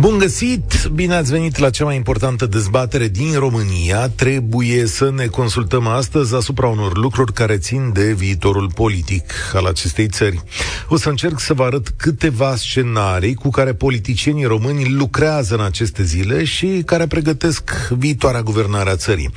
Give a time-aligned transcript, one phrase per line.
[0.00, 0.86] Bun găsit!
[0.94, 4.08] Bine ați venit la cea mai importantă dezbatere din România.
[4.08, 10.08] Trebuie să ne consultăm astăzi asupra unor lucruri care țin de viitorul politic al acestei
[10.08, 10.42] țări.
[10.88, 16.02] O să încerc să vă arăt câteva scenarii cu care politicienii români lucrează în aceste
[16.02, 19.30] zile și care pregătesc viitoarea guvernare a țării.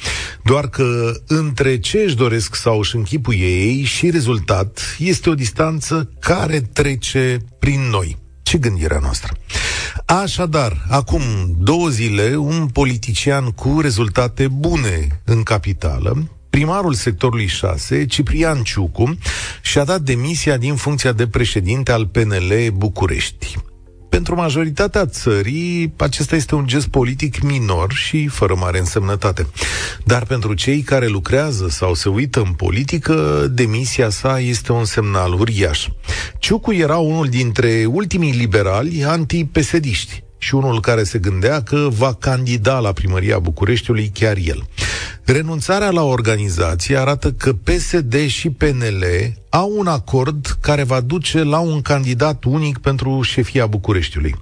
[0.43, 6.09] Doar că între ce își doresc sau își închipuie ei și rezultat este o distanță
[6.19, 8.22] care trece prin noi.
[8.53, 9.33] Ce gândirea noastră?
[10.05, 11.21] Așadar, acum
[11.57, 19.17] două zile, un politician cu rezultate bune în capitală, primarul sectorului 6, Ciprian Ciucu,
[19.61, 23.57] și-a dat demisia din funcția de președinte al PNL București.
[24.13, 29.47] Pentru majoritatea țării, acesta este un gest politic minor și fără mare însemnătate.
[30.03, 35.33] Dar pentru cei care lucrează sau se uită în politică, demisia sa este un semnal
[35.33, 35.87] uriaș.
[36.39, 42.79] Ciucu era unul dintre ultimii liberali anti-pesediști și unul care se gândea că va candida
[42.79, 44.67] la primăria Bucureștiului chiar el.
[45.23, 49.03] Renunțarea la organizație arată că PSD și PNL
[49.49, 54.35] au un acord care va duce la un candidat unic pentru șefia Bucureștiului.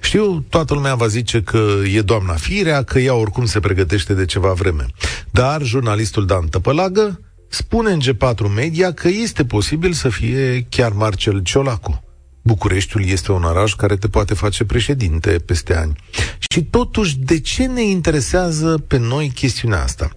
[0.00, 4.24] Știu, toată lumea va zice că e doamna Firea, că ea oricum se pregătește de
[4.24, 4.86] ceva vreme.
[5.30, 11.42] Dar jurnalistul Dan Tăpălagă spune în G4 Media că este posibil să fie chiar Marcel
[11.42, 12.03] Ciolacu.
[12.46, 15.96] Bucureștiul este un oraș care te poate face președinte peste ani.
[16.38, 20.10] Și totuși, de ce ne interesează pe noi chestiunea asta?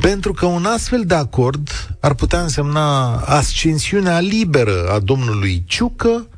[0.00, 6.28] Pentru că un astfel de acord ar putea însemna ascensiunea liberă a domnului Ciucă,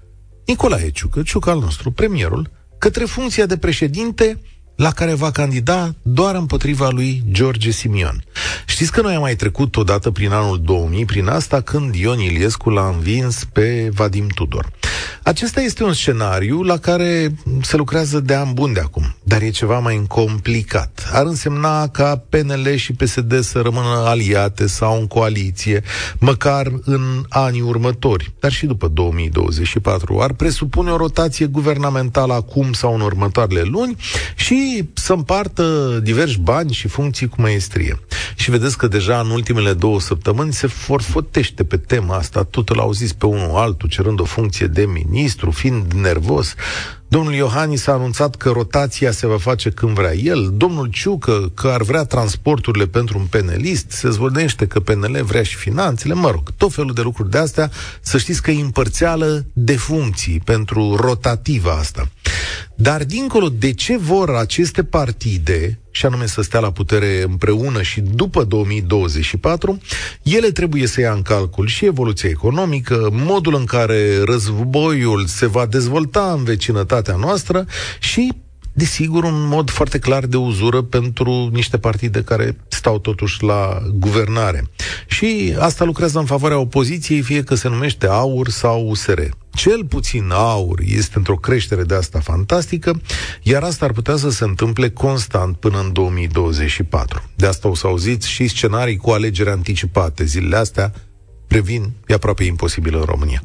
[0.46, 4.40] Nicolae Ciucă, Ciucă al nostru, premierul, către funcția de președinte
[4.76, 8.24] la care va candida doar împotriva lui George Simion.
[8.66, 12.70] Știți că noi am mai trecut odată prin anul 2000, prin asta, când Ion Iliescu
[12.70, 14.70] l-a învins pe Vadim Tudor.
[15.24, 19.50] Acesta este un scenariu la care se lucrează de ani buni de acum, dar e
[19.50, 21.08] ceva mai complicat.
[21.12, 25.82] Ar însemna ca PNL și PSD să rămână aliate sau în coaliție,
[26.18, 30.20] măcar în anii următori, dar și după 2024.
[30.20, 33.96] Ar presupune o rotație guvernamentală acum sau în următoarele luni
[34.36, 38.00] și să împartă diversi bani și funcții cu maestrie.
[38.34, 42.78] Și vedeți că deja în ultimele două săptămâni se forfotește pe tema asta, tot îl
[42.78, 46.54] auziți pe unul altul cerând o funcție de ministru, fiind nervos.
[47.08, 50.52] Domnul Iohannis a anunțat că rotația se va face când vrea el.
[50.54, 53.90] Domnul Ciucă că ar vrea transporturile pentru un penelist.
[53.90, 56.14] Se zvonește că PNL vrea și finanțele.
[56.14, 57.70] Mă rog, tot felul de lucruri de astea.
[58.00, 62.08] Să știți că e împărțeală de funcții pentru rotativa asta.
[62.74, 68.00] Dar dincolo de ce vor aceste partide, și anume să stea la putere împreună și
[68.00, 69.80] după 2024,
[70.22, 75.66] ele trebuie să ia în calcul și evoluția economică, modul în care războiul se va
[75.66, 77.66] dezvolta în vecinătatea noastră
[78.00, 78.32] și
[78.72, 84.68] desigur, un mod foarte clar de uzură pentru niște partide care stau totuși la guvernare.
[85.06, 89.20] Și asta lucrează în favoarea opoziției, fie că se numește AUR sau USR.
[89.54, 93.00] Cel puțin AUR este într-o creștere de asta fantastică,
[93.42, 97.22] iar asta ar putea să se întâmple constant până în 2024.
[97.36, 100.24] De asta o să auziți și scenarii cu alegeri anticipate.
[100.24, 100.92] Zilele astea
[101.46, 103.42] previn, e aproape imposibil în România.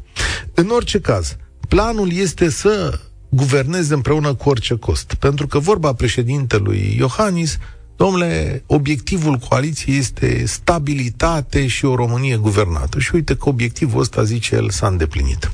[0.54, 1.36] În orice caz,
[1.68, 5.14] planul este să guverneze împreună cu orice cost.
[5.14, 7.58] Pentru că vorba președintelui Iohannis,
[7.96, 12.98] domnule, obiectivul coaliției este stabilitate și o Românie guvernată.
[12.98, 15.50] Și uite că obiectivul ăsta, zice el, s-a îndeplinit.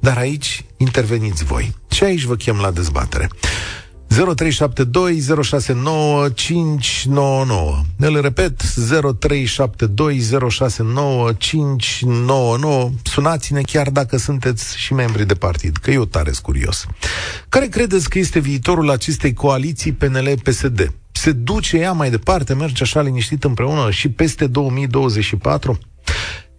[0.00, 1.74] Dar aici interveniți voi.
[1.90, 3.28] Și aici vă chem la dezbatere.
[4.08, 7.82] 0372 069 599.
[7.98, 12.90] Îl repet, 0372 069 599.
[13.02, 16.86] Sunați-ne chiar dacă sunteți și membri de partid, că eu tare curios.
[17.48, 20.92] Care credeți că este viitorul acestei coaliții PNL-PSD?
[21.12, 25.78] Se duce ea mai departe, merge așa liniștit împreună și peste 2024?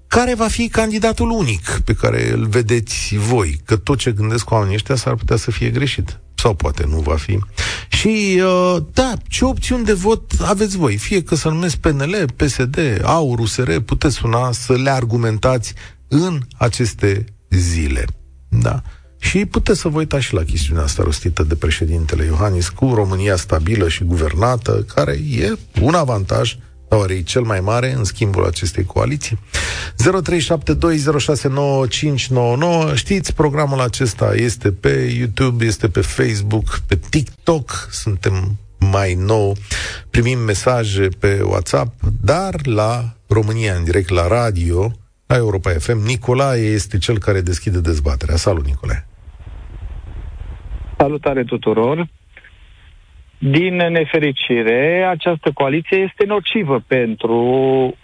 [0.09, 3.62] care va fi candidatul unic pe care îl vedeți voi?
[3.65, 6.19] Că tot ce gândesc oamenii ăștia s-ar putea să fie greșit.
[6.39, 7.39] Sau poate nu va fi.
[7.88, 10.97] Și, uh, da, ce opțiuni de vot aveți voi?
[10.97, 15.74] Fie că să numesc PNL, PSD, AUR, USR, puteți suna să le argumentați
[16.07, 18.06] în aceste zile.
[18.50, 18.81] Da.
[19.19, 23.36] Și puteți să vă uitați și la chestiunea asta rostită de președintele Iohannis cu România
[23.36, 26.69] stabilă și guvernată, care e un avantaj Oare
[27.09, 29.39] e cel mai mare în schimbul acestei coaliții?
[32.91, 38.57] 0372069599 Știți, programul acesta este pe YouTube, este pe Facebook, pe TikTok, suntem
[38.91, 39.56] mai nou,
[40.09, 44.91] primim mesaje pe WhatsApp, dar la România în direct la radio,
[45.27, 45.97] la Europa FM.
[46.06, 48.36] Nicolae este cel care deschide dezbaterea.
[48.36, 49.07] Salut, Nicolae!
[50.97, 52.09] Salutare tuturor!
[53.41, 57.95] Din nefericire, această coaliție este nocivă pentru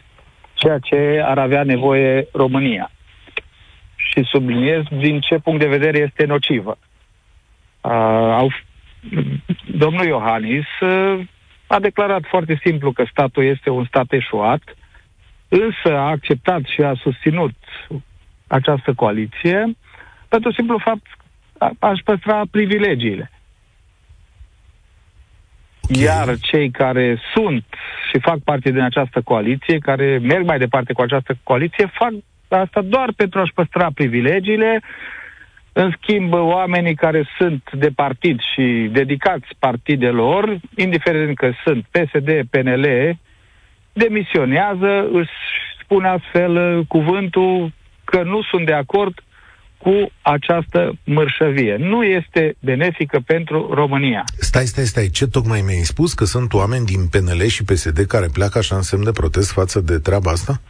[0.54, 2.92] ceea ce ar avea nevoie România.
[3.96, 6.78] Și subliniez din ce punct de vedere este nocivă.
[7.82, 7.92] Uh,
[8.32, 8.52] au,
[9.66, 11.20] domnul Iohannis uh,
[11.68, 14.62] a declarat foarte simplu că statul este un stat eșuat,
[15.48, 17.56] însă a acceptat și a susținut
[18.48, 19.76] această coaliție
[20.28, 21.06] pentru simplu fapt
[21.80, 23.32] aș păstra privilegiile.
[25.90, 26.04] Okay.
[26.04, 27.64] Iar cei care sunt
[28.12, 32.12] și fac parte din această coaliție, care merg mai departe cu această coaliție, fac
[32.48, 34.82] asta doar pentru a-și păstra privilegiile.
[35.74, 43.18] În schimb, oamenii care sunt de partid și dedicați partidelor, indiferent că sunt PSD, PNL,
[43.94, 45.32] demisionează, își
[45.82, 47.72] spun astfel cuvântul
[48.04, 49.24] că nu sunt de acord
[49.86, 51.76] cu această mărșăvie.
[51.80, 54.24] Nu este benefică pentru România.
[54.40, 55.10] Stai, stai, stai.
[55.10, 56.14] Ce tocmai mi-ai spus?
[56.14, 59.80] Că sunt oameni din PNL și PSD care pleacă așa în semn de protest față
[59.80, 60.62] de treaba asta?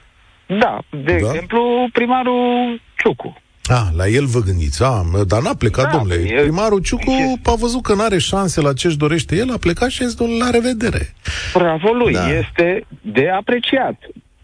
[0.45, 0.79] Da.
[0.89, 1.13] De da?
[1.15, 3.41] exemplu, primarul Ciucu.
[3.63, 4.83] A, la el vă gândiți.
[4.83, 6.15] A, dar n-a plecat, da, domnule.
[6.15, 7.50] E, Primarul Ciucu e...
[7.50, 10.50] a văzut că n-are șanse la ce-și dorește el, a plecat și a zis, la
[10.50, 11.13] revedere.
[11.53, 12.38] Bravo lui, da.
[12.38, 13.97] este de apreciat.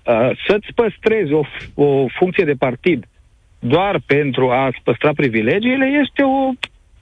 [0.05, 3.05] Uh, să-ți păstrezi o, o funcție de partid
[3.61, 6.51] doar pentru a-ți păstra privilegiile este o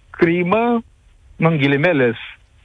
[0.10, 0.84] crimă,
[1.36, 2.18] în ghilimele,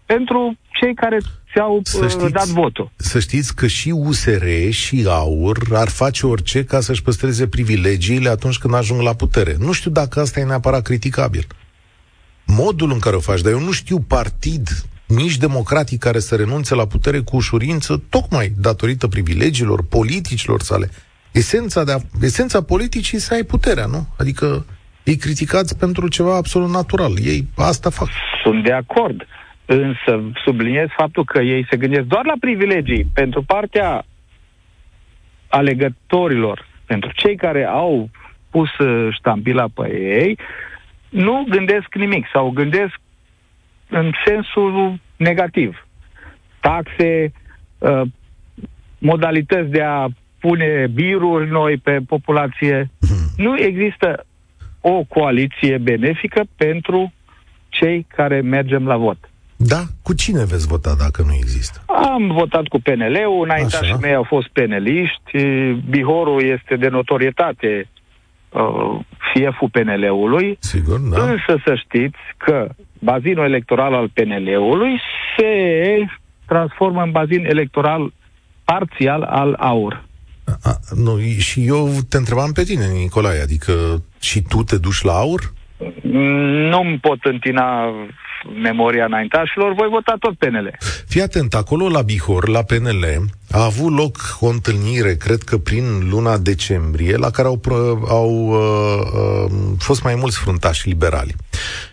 [0.07, 1.19] pentru cei care
[1.53, 2.91] ți-au să uh, știți, dat votul.
[2.97, 8.59] Să știți că și USR și AUR ar face orice ca să-și păstreze privilegiile atunci
[8.59, 9.55] când ajung la putere.
[9.59, 11.47] Nu știu dacă asta e neapărat criticabil.
[12.47, 14.69] Modul în care o faci, dar eu nu știu partid
[15.07, 20.91] nici democratic care să renunțe la putere cu ușurință, tocmai datorită privilegiilor politicilor sale
[21.35, 24.07] esența, de a, esența politicii să ai puterea, nu?
[24.19, 24.67] Adică
[25.05, 27.13] îi criticați pentru ceva absolut natural.
[27.25, 28.09] Ei asta fac.
[28.43, 29.27] Sunt de acord.
[29.67, 34.05] Însă subliniez faptul că ei se gândesc doar la privilegii pentru partea
[35.49, 38.11] alegătorilor, pentru cei care au
[38.51, 40.39] pus uh, ștampila pe ei,
[41.09, 43.01] nu gândesc nimic sau gândesc
[43.89, 45.87] în sensul negativ.
[46.61, 47.33] Taxe,
[47.79, 48.03] uh,
[48.99, 50.09] modalități de a
[50.45, 52.91] pune biruri noi pe populație.
[53.01, 53.45] Hmm.
[53.45, 54.27] Nu există
[54.81, 57.13] o coaliție benefică pentru
[57.69, 59.19] cei care mergem la vot.
[59.57, 59.83] Da?
[60.03, 61.83] Cu cine veți vota dacă nu există?
[61.87, 65.45] Am votat cu PNL-ul, înaintașii mei au fost peneliști,
[65.91, 67.89] Bihorul este de notorietate
[68.49, 69.01] uh,
[69.33, 70.57] fieful PNL-ului.
[70.61, 71.23] Sigur, da.
[71.23, 72.69] Însă să știți că
[72.99, 75.01] bazinul electoral al PNL-ului
[75.37, 75.53] se
[76.47, 78.13] transformă în bazin electoral
[78.65, 80.05] parțial al AUR.
[80.63, 85.13] A, nu, și eu te întrebam pe tine, Nicolae, adică și tu te duci la
[85.13, 85.53] aur?
[86.71, 87.93] Nu-mi pot întina
[88.63, 90.77] memoria înaintașilor, voi vota tot PNL.
[91.09, 93.05] Fii atent, acolo la Bihor, la PNL,
[93.51, 97.61] a avut loc o întâlnire, cred că prin luna decembrie, la care au,
[98.09, 101.35] au uh, uh, fost mai mulți fruntași liberali.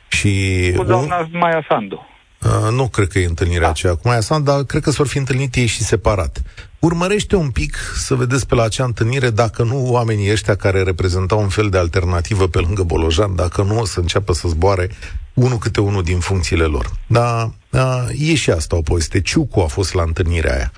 [0.07, 0.31] Și
[0.75, 1.27] Cu doamna un...
[1.31, 2.07] Maia Sandu.
[2.41, 3.69] Uh, nu cred că e întâlnirea da.
[3.69, 6.41] aceea cu Maia Sandu, dar cred că s-or fi întâlnit ei și separat.
[6.81, 11.41] Urmărește un pic să vedeți pe la acea întâlnire dacă nu oamenii ăștia care reprezentau
[11.41, 14.89] un fel de alternativă pe lângă Bolojan, dacă nu o să înceapă să zboare
[15.33, 16.91] unul câte unul din funcțiile lor.
[17.07, 19.21] Dar a, e și asta o poveste.
[19.21, 20.71] Ciucu a fost la întâlnirea aia.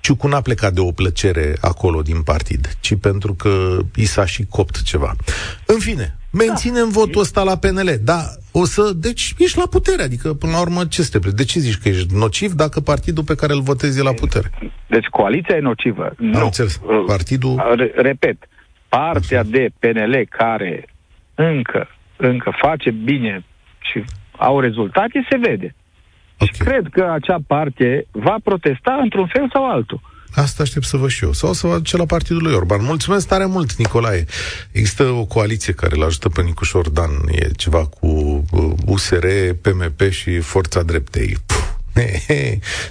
[0.00, 4.46] Ciucu n-a plecat de o plăcere acolo din partid, ci pentru că i s-a și
[4.48, 5.16] copt ceva.
[5.66, 6.98] În fine, menținem da.
[6.98, 8.20] votul ăsta la PNL, da,
[8.52, 11.78] o să, deci ești la putere, adică până la urmă ce te De ce zici
[11.78, 14.50] că ești nociv dacă partidul pe care îl votezi e la putere?
[14.86, 16.04] Deci coaliția e nocivă.
[16.04, 16.44] Am nu.
[16.44, 16.80] înțeles.
[17.06, 17.62] Partidul...
[17.94, 18.36] Repet,
[18.88, 20.84] partea de PNL care
[21.34, 23.44] încă, încă face bine
[23.78, 24.04] și
[24.36, 25.74] au rezultate, se vede.
[26.38, 26.48] Okay.
[26.52, 30.00] Și cred că acea parte va protesta într-un fel sau altul.
[30.34, 31.32] Asta aștept să văd și eu.
[31.32, 32.82] Sau să văd ce la partidul lui Orban.
[32.82, 34.24] Mulțumesc tare mult, Nicolae.
[34.70, 37.10] Există o coaliție care îl ajută pe Nicușor Dan.
[37.30, 38.44] E ceva cu
[38.86, 41.36] USR, uh, PMP și Forța Dreptei.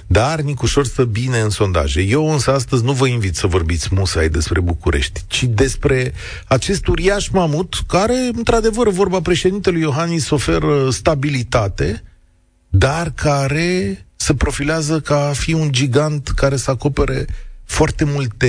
[0.06, 2.00] Dar Nicușor stă bine în sondaje.
[2.00, 6.12] Eu însă astăzi nu vă invit să vorbiți musai despre București, ci despre
[6.46, 12.02] acest uriaș mamut care, într-adevăr, vorba președintelui Iohannis oferă stabilitate,
[12.76, 17.24] dar care se profilează ca a fi un gigant care să acopere
[17.64, 18.48] foarte multe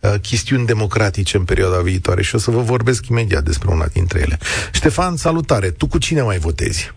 [0.00, 4.18] uh, chestiuni democratice în perioada viitoare și o să vă vorbesc imediat despre una dintre
[4.20, 4.38] ele.
[4.72, 5.68] Ștefan, salutare!
[5.70, 6.92] Tu cu cine mai votezi?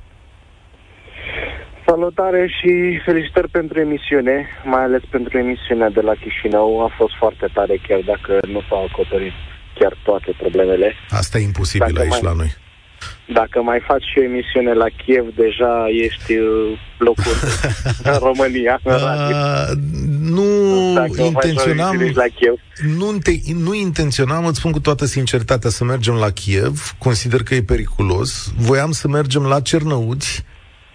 [1.85, 6.83] Salutare și felicitări pentru emisiune, mai ales pentru emisiunea de la Chișinău.
[6.83, 9.33] A fost foarte tare, chiar dacă nu s-au acoperit
[9.79, 10.93] chiar toate problemele.
[11.09, 12.51] Asta e imposibil dacă aici mai, la noi.
[13.33, 17.35] Dacă mai faci și o emisiune la Kiev, deja ești uh, locul
[18.03, 18.79] în România.
[18.83, 19.69] În uh,
[20.19, 20.43] nu
[20.93, 22.11] dacă intenționam...
[22.13, 22.55] La Kiev.
[22.97, 26.95] Nu, te, nu intenționam, îți spun cu toată sinceritatea, să mergem la Kiev.
[26.97, 28.53] Consider că e periculos.
[28.57, 30.45] Voiam să mergem la Cernăuți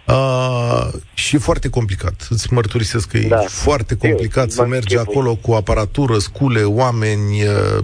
[0.07, 2.27] Uh, și e foarte complicat.
[2.29, 3.41] Îți mărturisesc că da.
[3.41, 5.13] e foarte complicat Eu, să mergi închipui.
[5.13, 7.41] acolo cu aparatură, scule, oameni.
[7.41, 7.83] Uh,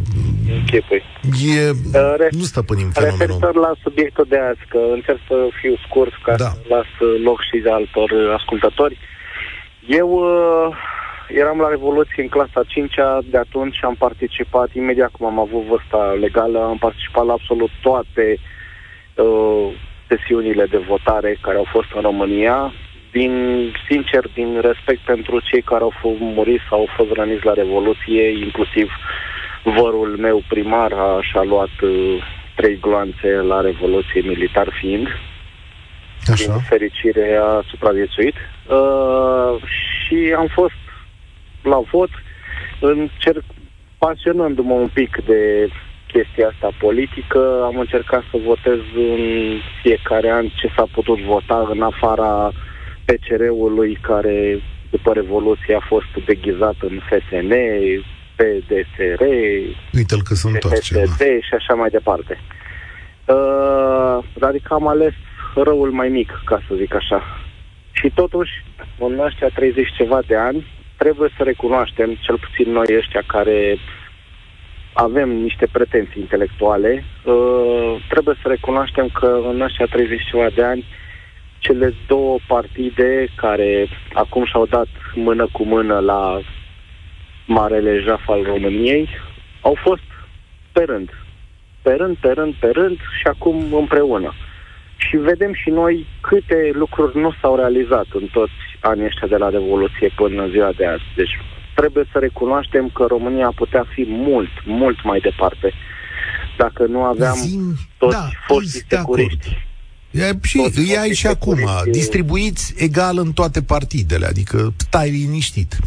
[1.56, 3.20] e, uh, re- nu stăpânim fenomenul.
[3.20, 6.50] Referitor la subiectul de azi, că încerc să fiu scurt ca da.
[6.50, 6.90] să las
[7.24, 8.98] loc și de altor ascultători.
[9.88, 10.76] Eu uh,
[11.30, 16.18] eram la Revoluție în clasa 5 de atunci am participat, imediat cum am avut vârsta
[16.20, 18.40] legală, am participat la absolut toate
[19.16, 19.72] uh,
[20.10, 22.74] sesiunile de votare care au fost în România,
[23.12, 23.34] din,
[23.90, 28.24] sincer, din respect pentru cei care au fost murit sau au fost răniți la Revoluție,
[28.30, 28.92] inclusiv
[29.64, 32.24] vărul meu primar a, și-a luat uh,
[32.56, 35.08] trei gloanțe la Revoluție militar fiind.
[36.32, 36.52] Așa.
[36.52, 38.36] Din fericire a supraviețuit.
[38.36, 40.82] Uh, și am fost
[41.64, 42.10] la vot,
[42.80, 43.44] încerc,
[43.98, 45.70] pasionându-mă un pic de
[46.14, 47.40] chestia asta politică.
[47.64, 49.24] Am încercat să votez în
[49.82, 52.52] fiecare an ce s-a putut vota în afara
[53.06, 57.54] PCR-ului care după Revoluție a fost deghizat în FSN,
[58.38, 59.22] PDSR,
[59.94, 60.86] Uite-l că sunt toți
[61.48, 62.40] și așa mai departe.
[63.26, 65.14] Uh, adică am ales
[65.56, 67.24] răul mai mic, ca să zic așa.
[67.92, 68.52] Și totuși,
[69.00, 73.99] în ăștia 30 ceva de ani, trebuie să recunoaștem, cel puțin noi ăștia care uh,
[74.94, 80.86] avem niște pretenții intelectuale, uh, trebuie să recunoaștem că în ăștia 30 ceva de ani,
[81.60, 86.42] cele două partide care acum și-au dat mână cu mână la
[87.46, 89.10] Marele Jaf al României,
[89.62, 90.02] au fost
[90.72, 91.10] pe rând.
[91.82, 94.34] Pe rând, pe rând, pe rând și acum împreună.
[94.98, 99.50] Și vedem și noi câte lucruri nu s-au realizat în toți anii ăștia de la
[99.50, 101.04] Revoluție până în ziua de azi.
[101.16, 101.40] Deci
[101.80, 105.74] trebuie să recunoaștem că România putea fi mult, mult mai departe
[106.58, 107.76] dacă nu aveam Zin...
[107.98, 109.68] toți da, foștii securiști.
[110.12, 111.60] E, și îi ai și acum,
[111.92, 115.78] distribuiți egal în toate partidele, adică stai liniștit.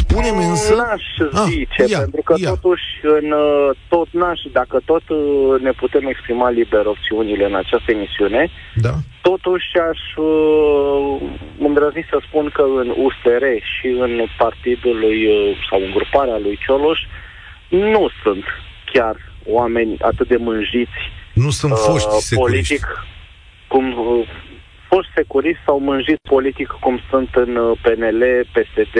[0.00, 0.74] Spune-mi însă...
[0.74, 2.48] N-aș ah, zice, ia, pentru că ia.
[2.48, 7.90] totuși în uh, tot n-aș, dacă tot uh, ne putem exprima liber opțiunile în această
[7.92, 8.94] emisiune, da.
[9.22, 11.20] totuși aș uh,
[11.58, 15.18] îndrăzni să spun că în USR și în partidul lui
[15.70, 17.00] sau în gruparea lui Cioloș
[17.68, 18.44] nu sunt
[18.92, 21.00] chiar oameni atât de mânjiți
[21.44, 22.84] nu sunt foști uh, politic
[23.66, 24.28] cum uh,
[24.88, 27.52] foști securiști sau mânjiți politic cum sunt în
[27.82, 28.96] PNL, PSD,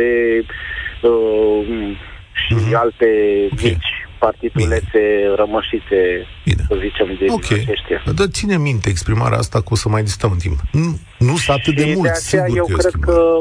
[1.02, 1.96] uh,
[2.32, 2.74] și uh-huh.
[2.74, 3.06] alte
[3.52, 3.70] okay.
[3.70, 5.34] mici partidulețe Bine.
[5.36, 6.62] rămășite, Bine.
[6.68, 10.38] să zicem, de Ok, dar ține minte exprimarea asta că o să mai distăm în
[10.38, 10.58] timp.
[10.72, 13.40] Nu, nu sunt atât de mult, de aceea sigur eu că cred că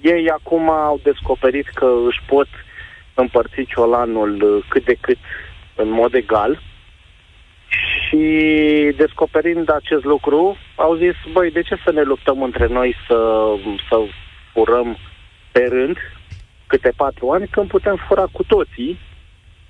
[0.00, 2.48] ei acum au descoperit că își pot
[3.14, 5.18] împărți ciolanul cât de cât
[5.74, 6.62] în mod egal
[8.08, 8.22] și
[8.96, 13.44] descoperind acest lucru, au zis, băi, de ce să ne luptăm între noi să,
[13.88, 13.96] să
[14.52, 14.98] furăm
[15.52, 15.96] pe rând
[16.68, 18.98] câte patru ani, când putem fura cu toții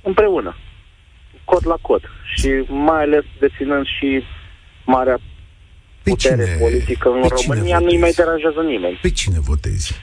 [0.03, 0.57] împreună,
[1.45, 2.03] cod la cod.
[2.35, 4.23] Și mai ales deținând și
[4.85, 5.19] marea
[6.03, 8.99] pe putere cine, politică în România, nu-i mai deranjează nimeni.
[9.03, 10.01] Pe cine votezi?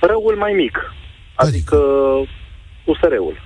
[0.00, 0.94] Răul mai mic,
[1.34, 1.76] adică, adică
[2.84, 3.36] USR-ul.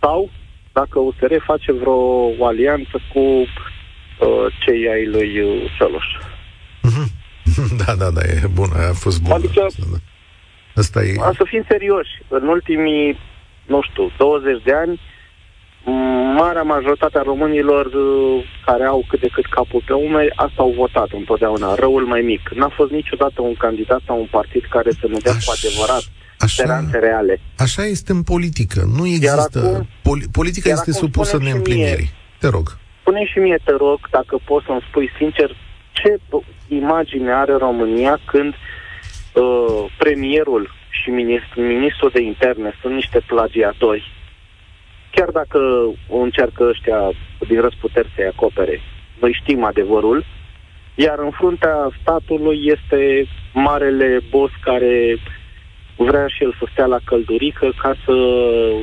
[0.00, 0.30] Sau
[0.72, 6.06] dacă USR face vreo alianță cu uh, cei ai lui uh, Cioloș.
[6.82, 7.10] Mhm.
[7.84, 9.32] Da, da, da, e bun, a fost bun.
[9.32, 9.98] Adică, da.
[10.76, 11.14] Asta e...
[11.14, 12.12] Să fim serioși.
[12.28, 13.18] În ultimii,
[13.66, 15.00] nu știu, 20 de ani,
[16.40, 20.72] marea majoritate a românilor uh, care au cât de cât capul pe umeri, asta au
[20.76, 22.48] votat întotdeauna, răul mai mic.
[22.54, 26.04] N-a fost niciodată un candidat sau un partid care să nu dea cu adevărat
[26.38, 27.40] Așa, speranțe reale.
[27.58, 28.80] Așa este în politică.
[28.96, 29.58] Nu există...
[29.58, 32.10] Acum, poli- politica este supusă neîmplinirii.
[32.38, 32.66] Te rog.
[33.00, 35.56] Spune și mie, te rog, dacă poți să-mi spui sincer,
[35.92, 36.18] ce
[36.68, 38.75] imagine are România când uh,
[39.40, 44.12] uh, premierul și ministr, ministrul de interne sunt niște plagiatori,
[45.10, 45.58] chiar dacă
[46.08, 47.10] încearcă ăștia
[47.48, 48.80] din răsputeri să-i acopere,
[49.20, 50.24] noi știm adevărul,
[50.94, 55.16] iar în fruntea statului este marele boss care
[55.96, 58.14] vrea și el să stea la căldurică ca să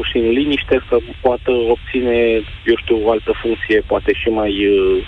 [0.04, 2.18] și în liniște să poată obține,
[2.66, 5.06] eu știu, o altă funcție, poate și mai uh,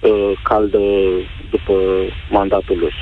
[0.00, 0.80] uh, caldă
[1.50, 1.74] după
[2.30, 2.92] mandatul lui.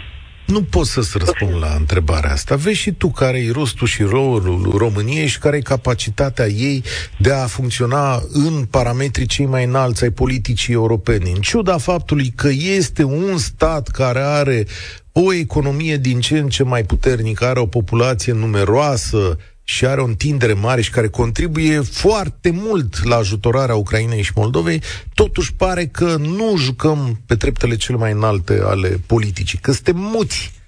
[0.50, 2.57] Nu pot să-ți răspund la întrebarea asta.
[2.57, 6.85] Vezi și tu care e rostul și rolul României și care e capacitatea ei
[7.19, 11.30] de a funcționa în parametrii cei mai înalți ai politicii europene.
[11.30, 14.66] În ciuda faptului că este un stat care are
[15.12, 19.38] o economie din ce în ce mai puternică, are o populație numeroasă,
[19.71, 24.83] și are o întindere mare și care contribuie foarte mult la ajutorarea Ucrainei și Moldovei,
[25.15, 30.53] totuși pare că nu jucăm pe treptele cele mai înalte ale politicii, că suntem muți
[30.53, 30.60] dar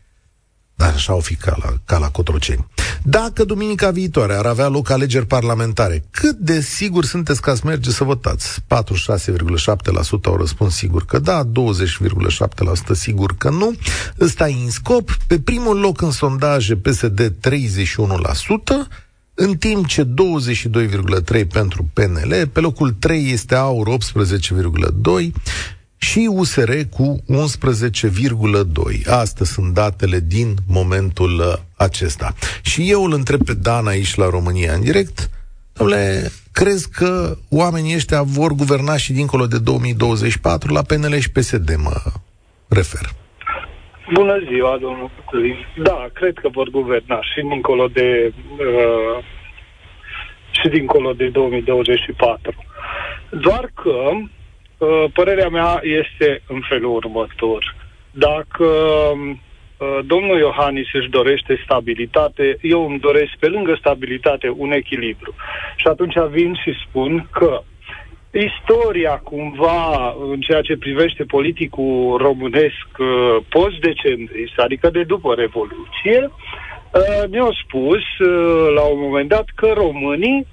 [0.87, 2.67] așa o fi ca la, ca la Cotroceni.
[3.03, 7.91] Dacă duminica viitoare ar avea loc alegeri parlamentare, cât de sigur sunteți că ați merge
[7.91, 8.61] să votați?
[8.61, 8.65] 46,7%
[10.23, 11.49] au răspuns sigur că da, 20,7%
[12.93, 13.75] sigur că nu.
[14.21, 15.17] Ăsta e în scop.
[15.27, 19.03] Pe primul loc în sondaje PSD 31%,
[19.35, 25.33] în timp ce 22,3 pentru PNL, pe locul 3 este AUR 18,2,
[26.09, 29.07] și USR cu 11,2.
[29.07, 32.29] Astea sunt datele din momentul uh, acesta.
[32.63, 35.19] Și eu îl întreb pe Dan aici la România în direct,
[35.73, 41.69] domnule, crezi că oamenii ăștia vor guverna și dincolo de 2024 la PNL și PSD,
[41.77, 41.97] mă
[42.69, 43.05] refer?
[44.13, 45.57] Bună ziua, domnul Cătălin.
[45.83, 49.25] Da, cred că vor guverna și dincolo de uh,
[50.51, 52.55] și dincolo de 2024.
[53.31, 54.42] Doar că Uh,
[55.13, 57.77] părerea mea este în felul următor.
[58.11, 65.35] Dacă uh, domnul Iohannis își dorește stabilitate, eu îmi doresc pe lângă stabilitate un echilibru.
[65.77, 67.63] Și atunci vin și spun că
[68.31, 76.31] istoria cumva în ceea ce privește politicul românesc uh, post-decembrist, adică de după Revoluție,
[77.31, 78.03] ne-au spus
[78.75, 80.47] la un moment dat că românii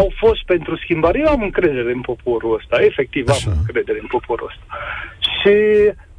[0.00, 1.18] au fost pentru schimbare.
[1.18, 3.50] Eu am încredere în poporul ăsta, efectiv Așa.
[3.50, 4.64] am încredere în poporul ăsta.
[5.18, 5.56] Și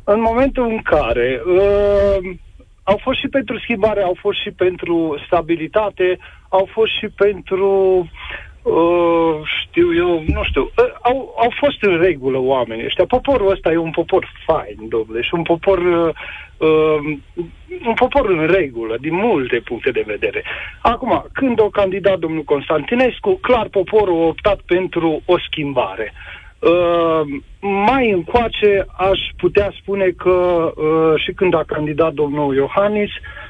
[0.03, 2.35] în momentul în care uh,
[2.83, 6.17] au fost și pentru schimbare, au fost și pentru stabilitate,
[6.49, 7.71] au fost și pentru
[8.61, 13.05] uh, știu eu, nu știu, uh, au, au fost în regulă oamenii ăștia.
[13.05, 16.15] Poporul ăsta e un popor fain, domnule, și un popor uh,
[16.57, 17.17] uh,
[17.85, 20.43] un popor în regulă, din multe puncte de vedere.
[20.81, 26.13] Acum, când o candidat domnul Constantinescu, clar poporul a optat pentru o schimbare.
[26.59, 27.21] Uh,
[27.59, 30.31] mai încoace aș putea spune că
[30.75, 33.44] uh, și când a candidat domnul Iohannis, Uh,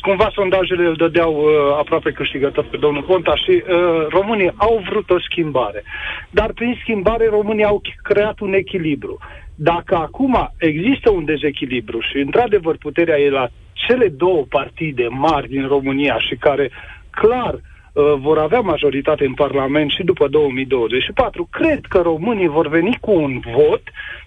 [0.00, 5.10] cumva sondajele îl dădeau uh, aproape câștigător pe domnul Ponta și uh, românii au vrut
[5.10, 5.82] o schimbare.
[6.30, 9.18] Dar prin schimbare românii au creat un echilibru.
[9.54, 15.66] Dacă acum există un dezechilibru și într-adevăr puterea e la cele două partide mari din
[15.66, 16.70] România și care
[17.10, 22.98] clar uh, vor avea majoritate în Parlament și după 2024, cred că românii vor veni
[23.00, 23.82] cu un vot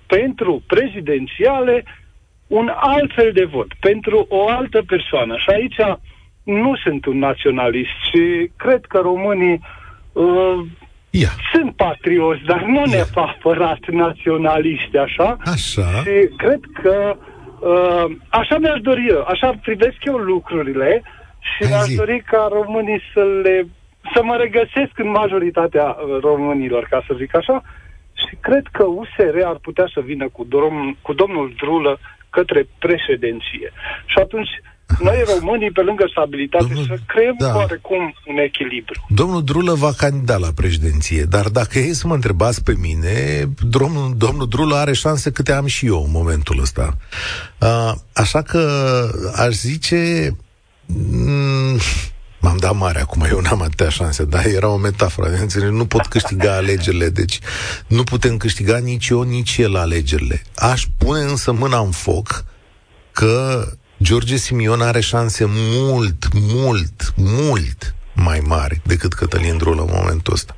[0.06, 1.84] pentru prezidențiale
[2.48, 5.38] un alt fel de vot, pentru o altă persoană.
[5.38, 5.98] Și aici
[6.44, 9.60] nu sunt un naționalist și cred că românii
[10.14, 10.60] uh,
[11.10, 11.30] Ia.
[11.54, 13.06] Sunt patrioți, dar nu Ia.
[13.16, 15.38] neapărat naționaliști, așa?
[15.46, 15.82] Așa.
[15.82, 17.16] Și cred că
[17.60, 21.02] uh, așa mi-aș dori eu, așa privesc eu lucrurile
[21.40, 21.96] și Hai mi-aș zi.
[21.96, 23.68] dori ca românii să le
[24.14, 27.62] să mă regăsesc în majoritatea uh, românilor, ca să zic așa,
[28.28, 32.00] și cred că USR ar putea să vină cu, dom- cu domnul Drulă
[32.38, 33.68] către președinție.
[34.12, 34.54] Și atunci
[35.00, 37.56] noi românii, pe lângă stabilitate, Domnul, să creăm da.
[37.56, 39.06] oarecum un echilibru.
[39.10, 43.14] Domnul Drulă va candida la președinție, dar dacă e să mă întrebați pe mine,
[43.78, 46.98] domnul, domnul Drulă are șanse câte am și eu în momentul ăsta.
[47.60, 48.62] Uh, așa că
[49.36, 50.30] aș zice...
[50.86, 51.78] Mm,
[52.48, 55.28] M-am dat mare acum, eu n-am atâtea șanse, dar era o metaforă.
[55.72, 57.40] Nu pot câștiga alegerile, deci
[57.88, 60.42] nu putem câștiga nici eu, nici el alegerile.
[60.56, 62.28] Aș pune însă mâna în foc
[63.12, 63.62] că
[64.04, 67.80] George Simion are șanse mult, mult, mult
[68.28, 70.56] mai mari decât Cătălin Drulă în momentul ăsta.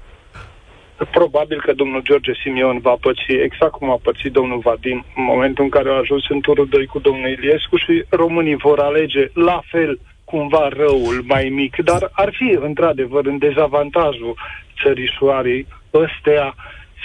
[1.11, 5.63] Probabil că domnul George Simion va păți exact cum a pățit domnul Vadim în momentul
[5.63, 9.61] în care a ajuns în turul 2 cu domnul Iliescu și românii vor alege la
[9.71, 9.99] fel
[10.31, 14.35] cumva răul mai mic, dar ar fi într-adevăr în dezavantajul
[14.83, 16.55] țărișoarei ăstea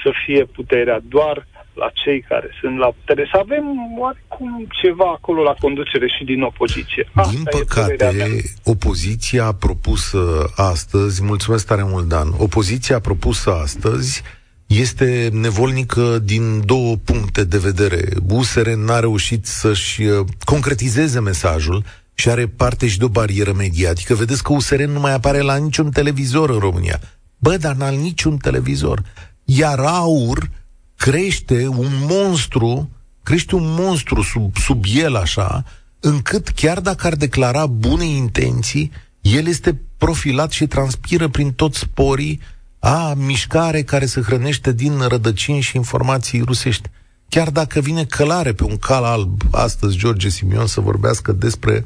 [0.03, 3.29] să fie puterea doar la cei care sunt la putere.
[3.33, 3.65] Să avem
[3.99, 7.09] oarecum ceva acolo la conducere și din opoziție.
[7.13, 10.23] Asta din păcate, opoziția propusă
[10.57, 14.23] astăzi, mulțumesc tare mult, Dan, opoziția propusă astăzi
[14.67, 18.01] este nevolnică din două puncte de vedere.
[18.29, 21.85] USR n-a reușit să-și uh, concretizeze mesajul,
[22.15, 24.15] și are parte și de o barieră mediatică.
[24.15, 27.01] Vedeți că USR nu mai apare la niciun televizor în România.
[27.39, 29.03] Bă, dar n-al niciun televizor.
[29.45, 30.51] Iar AUR
[30.97, 32.91] crește un monstru,
[33.23, 35.65] crește un monstru sub, sub el așa,
[36.01, 42.41] încât chiar dacă ar declara bune intenții, el este profilat și transpiră prin toți sporii
[42.79, 46.89] a mișcare care se hrănește din rădăcini și informații rusești.
[47.35, 51.85] Chiar dacă vine călare pe un cal alb astăzi George Simion să vorbească despre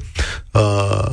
[0.51, 1.11] uh,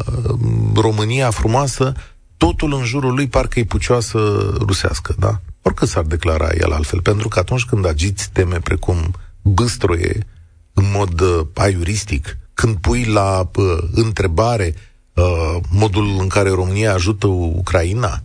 [0.74, 1.92] România frumoasă,
[2.36, 4.18] totul în jurul lui parcă e pucioasă
[4.58, 5.40] rusească, da?
[5.62, 10.26] Oricât s-ar declara el altfel, pentru că atunci când agiți teme precum băstroie
[10.72, 14.74] în mod uh, aiuristic, când pui la uh, întrebare
[15.14, 18.22] uh, modul în care România ajută Ucraina,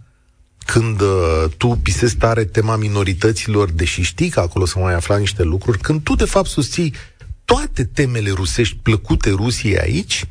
[0.71, 5.43] când uh, tu pisezi tare tema minorităților, deși știi că acolo să mai afla niște
[5.43, 6.93] lucruri, când tu de fapt susții
[7.45, 10.25] toate temele rusești plăcute Rusiei aici,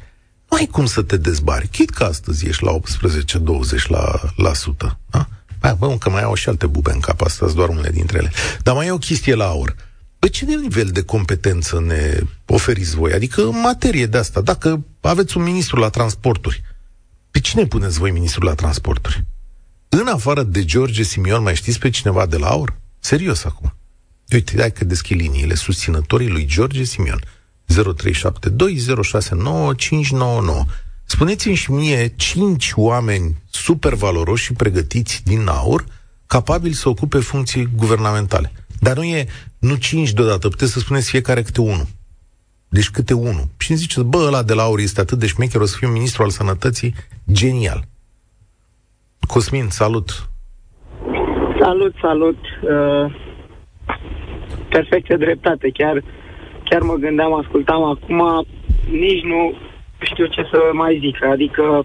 [0.50, 1.68] nu ai cum să te dezbari.
[1.68, 3.86] Chit că astăzi ești la 18-20%.
[3.88, 5.28] La, la sută, da?
[5.60, 8.32] Hai, bă, că mai au și alte bube în cap, astea doar unele dintre ele.
[8.62, 9.76] Dar mai e o chestie la aur.
[10.18, 13.12] Pe ce nivel de competență ne oferiți voi?
[13.12, 16.62] Adică în materie de asta, dacă aveți un ministru la transporturi,
[17.30, 19.24] pe cine puneți voi ministrul la transporturi?
[19.92, 22.76] În afară de George Simion, mai știți pe cineva de la aur?
[22.98, 23.74] Serios acum.
[24.32, 27.24] Uite, hai că deschid liniile susținătorii lui George Simion.
[27.72, 27.76] 0372069599.
[31.04, 35.84] Spuneți-mi și mie cinci oameni super valoroși și pregătiți din aur
[36.26, 38.52] capabili să ocupe funcții guvernamentale.
[38.80, 39.26] Dar nu e,
[39.58, 41.86] nu cinci deodată, puteți să spuneți fiecare câte unul.
[42.68, 43.48] Deci câte unul.
[43.56, 45.88] Și îmi ziceți, bă, ăla de la aur este atât de șmecher, o să fiu
[45.88, 46.94] ministru al sănătății,
[47.32, 47.88] genial.
[49.32, 50.08] Cosmin, salut!
[51.60, 52.38] Salut, salut!
[52.62, 53.12] Uh,
[54.68, 55.70] perfectă dreptate.
[55.70, 56.02] Chiar,
[56.64, 58.46] chiar mă gândeam, ascultam acum,
[58.90, 59.52] nici nu
[60.00, 61.24] știu ce să mai zic.
[61.24, 61.84] Adică,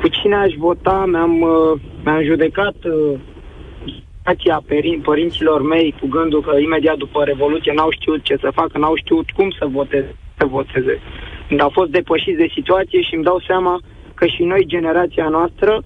[0.00, 3.18] cu cine aș vota, mi-am, uh, mi-am judecat uh,
[3.94, 8.78] situația perin, părinților mei cu gândul că imediat după Revoluție n-au știut ce să facă,
[8.78, 10.16] n-au știut cum să voteze.
[10.38, 11.00] Să voteze.
[11.48, 13.80] Când au fost depășiți de situație și îmi dau seama
[14.14, 15.82] că și noi, generația noastră,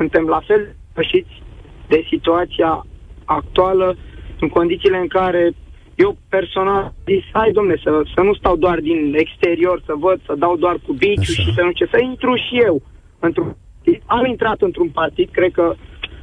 [0.00, 1.34] suntem la fel depășiți
[1.88, 2.86] de situația
[3.24, 3.96] actuală
[4.40, 5.52] în condițiile în care
[5.94, 10.34] eu personal zis, hai domne, să, să nu stau doar din exterior, să văd, să
[10.44, 12.82] dau doar cu biciu și să nu ce, să intru și eu
[13.18, 13.56] într-un
[14.06, 15.74] Am intrat într-un partid, cred că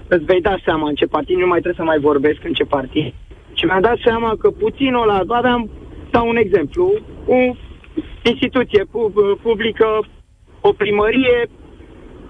[0.08, 2.64] îți vei da seama în ce partid, nu mai trebuie să mai vorbesc în ce
[2.64, 3.14] partid.
[3.54, 5.70] Și mi-am dat seama că puținul ăla, aveam,
[6.12, 6.94] dau un exemplu,
[7.26, 7.40] o
[8.32, 8.84] instituție
[9.42, 9.88] publică,
[10.62, 11.50] o primărie,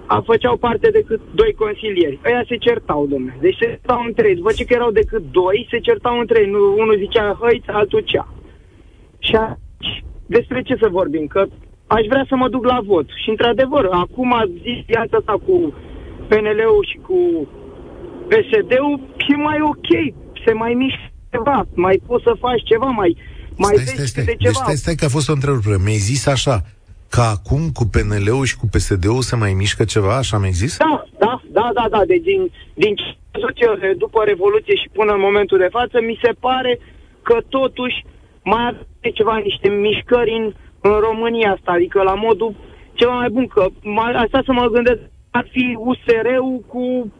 [0.08, 2.20] a, făceau parte decât doi consilieri.
[2.26, 3.38] Ăia se certau, domnule.
[3.42, 4.36] Deci se certau între ei.
[4.36, 6.52] După ce că erau decât doi, se certau între ei.
[6.84, 8.28] Unul zicea hăiț, altul cea.
[9.20, 11.28] Și aici, despre ce să vorbim?
[11.28, 11.46] Că
[11.88, 13.08] aș vrea să mă duc la vot.
[13.24, 15.74] Și într-adevăr, acum zis viața asta cu
[16.28, 17.18] PNL-ul și cu
[18.30, 19.90] PSD-ul, e mai ok.
[20.46, 21.68] Se mai mișcă ceva.
[21.74, 23.18] Mai poți să faci ceva, mai,
[23.58, 24.24] mai stai, stai, stai.
[24.24, 24.52] de ceva.
[24.52, 25.78] Deci stai, stai că a fost o întrebare.
[25.84, 26.62] Mi-ai zis așa,
[27.10, 30.78] că acum cu PNL-ul și cu PSD-ul se mai mișcă ceva, așa mi-ai zis?
[30.78, 32.06] Da, da, da, da, da.
[32.06, 36.80] Deci din, din ce după Revoluție și până în momentul de față, mi se pare
[37.22, 38.06] că totuși
[38.44, 42.56] mai are ceva, niște mișcări în, în România asta, adică la modul
[42.94, 45.00] ceva mai bun, că mai, asta să mă gândesc,
[45.32, 47.12] ar fi USR-ul cu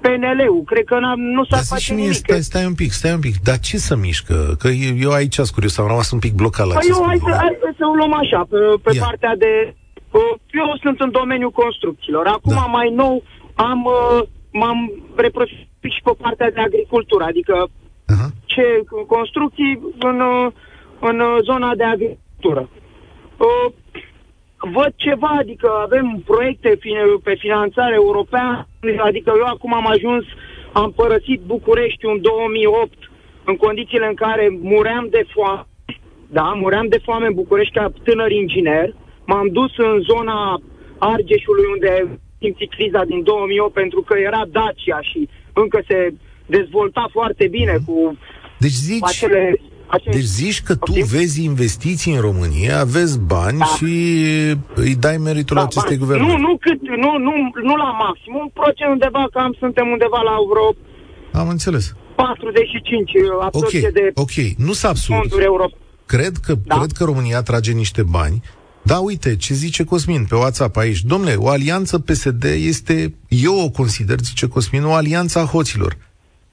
[0.00, 0.62] PNL-ul.
[0.66, 2.12] Cred că nu s-a face nimic.
[2.12, 3.34] Stai, stai un pic, stai un pic.
[3.42, 4.56] Dar ce să mișcă?
[4.58, 4.68] Că
[5.06, 7.74] eu aici sunt curios, am rămas un pic blocat la păi eu, hai să, hai
[7.78, 9.74] să o luăm așa, pe, pe partea de...
[10.52, 12.26] Eu sunt în domeniul construcțiilor.
[12.26, 12.66] Acum, da.
[12.76, 13.22] mai nou,
[13.54, 14.78] am, uh, m-am
[15.16, 18.30] reprofit și pe partea de agricultură, adică uh-huh.
[18.44, 18.64] ce
[19.06, 20.52] construcții în, uh,
[21.00, 22.68] în zona de agricultură.
[24.62, 26.78] Uh, văd ceva, adică avem proiecte
[27.22, 28.66] pe finanțare europeană,
[28.98, 30.24] adică eu acum am ajuns,
[30.72, 32.92] am părăsit București în 2008,
[33.44, 35.64] în condițiile în care muream de foame,
[36.26, 38.94] da, muream de foame în București ca tânăr inginer,
[39.26, 40.60] m-am dus în zona
[40.98, 46.14] Argeșului unde simți criza din 2008 pentru că era Dacia și încă se
[46.46, 48.18] dezvolta foarte bine cu
[48.58, 50.16] deci zici, acele acest...
[50.16, 53.64] Deci zici că tu vezi investiții în România, vezi bani da.
[53.64, 53.92] și
[54.74, 56.08] îi dai meritul da, acestei bani.
[56.08, 56.26] guverne.
[56.26, 58.34] Nu, nu, cât, nu, nu, nu la maxim.
[58.34, 60.68] Un procent undeva, cam suntem undeva la vreo...
[61.42, 61.94] Am înțeles.
[62.14, 63.10] 45
[63.50, 65.32] okay, de ok, nu s absurd.
[66.06, 66.76] Cred că, da?
[66.76, 68.42] cred că România trage niște bani
[68.82, 71.02] da, uite, ce zice Cosmin pe WhatsApp aici.
[71.02, 75.96] Domnule, o alianță PSD este, eu o consider, zice Cosmin, o alianță a hoților.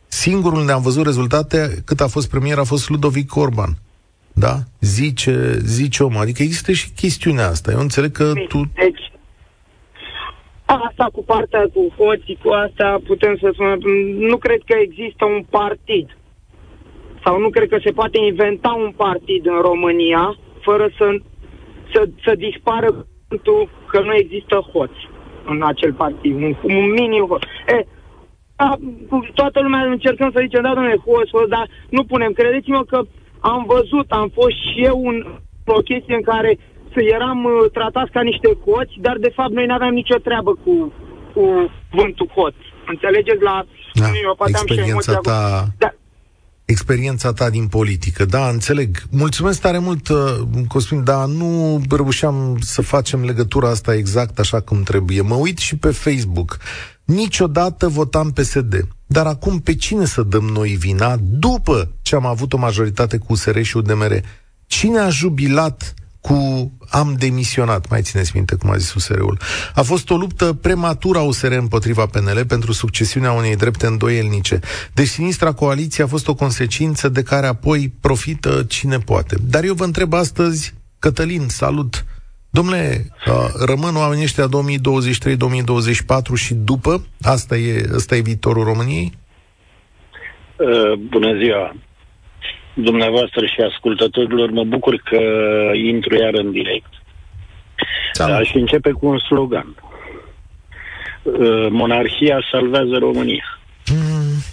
[0.08, 3.70] Singurul unde am văzut rezultate cât a fost premier a fost Ludovic Orban.
[4.34, 4.56] Da?
[4.80, 6.22] Zice, zice omul.
[6.22, 7.72] Adică există și chestiunea asta.
[7.72, 8.62] Eu înțeleg că deci, tu...
[8.74, 9.12] Deci,
[10.66, 13.80] asta cu partea cu hoții, cu asta putem să spunem,
[14.18, 16.18] nu cred că există un partid
[17.24, 21.08] sau nu cred că se poate inventa un partid în România fără să,
[21.94, 23.08] să, să dispară
[23.92, 25.02] că nu există hoți
[25.46, 27.42] în acel partid, un, un minim hoț.
[27.68, 27.86] E,
[28.58, 28.70] da,
[29.40, 32.32] toată lumea încercăm să zicem, da, domnule, hoț, hoț, dar nu punem.
[32.40, 33.00] Credeți-mă că
[33.40, 35.18] am văzut, am fost și eu în
[35.66, 36.52] o chestie în care
[36.94, 40.52] să eram uh, tratați ca niște hoți, dar de fapt noi nu aveam nicio treabă
[40.64, 40.94] cu,
[41.34, 41.44] cu
[41.92, 42.56] vântul hoț.
[42.88, 43.66] Înțelegeți la...
[43.94, 44.08] Da,
[44.48, 45.68] experiența ta...
[45.78, 45.94] Da,
[46.66, 48.26] experiența ta din politică.
[48.26, 48.98] Da, înțeleg.
[49.12, 50.18] Mulțumesc tare mult, uh,
[50.68, 55.22] Cosmin, dar nu reușeam să facem legătura asta exact așa cum trebuie.
[55.22, 56.58] Mă uit și pe Facebook.
[57.08, 58.88] Niciodată votam PSD.
[59.06, 63.26] Dar acum pe cine să dăm noi vina după ce am avut o majoritate cu
[63.30, 64.22] USR și UDMR?
[64.66, 69.40] Cine a jubilat cu am demisionat, mai țineți minte cum a zis USR-ul.
[69.76, 74.60] A fost o luptă prematură a USR împotriva PNL pentru succesiunea unei drepte îndoielnice.
[74.94, 79.38] Deci sinistra coaliție a fost o consecință de care apoi profită cine poate.
[79.42, 82.06] Dar eu vă întreb astăzi, Cătălin, salut!
[82.58, 83.06] Domnule,
[83.66, 84.50] rămân oamenii ăștia 2023-2024
[86.36, 87.06] și după?
[87.22, 89.12] Asta e, asta e viitorul României?
[90.56, 91.76] Uh, bună ziua!
[92.84, 94.50] dumneavoastră și ascultătorilor.
[94.50, 95.20] Mă bucur că
[95.76, 96.94] intru iar în direct.
[98.14, 98.44] Da.
[98.44, 99.76] Și începe cu un slogan.
[101.24, 103.60] Uh, monarhia salvează România.
[103.92, 104.44] Mm.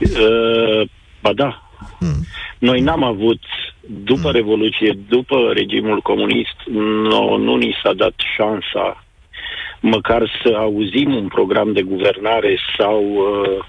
[0.00, 0.88] Uh,
[1.22, 1.62] ba da.
[2.00, 2.24] Mm.
[2.58, 3.40] Noi n-am avut,
[3.80, 4.32] după mm.
[4.32, 6.56] Revoluție, după regimul comunist,
[7.10, 9.04] no, nu ni s-a dat șansa
[9.84, 13.64] măcar să auzim un program de guvernare sau uh,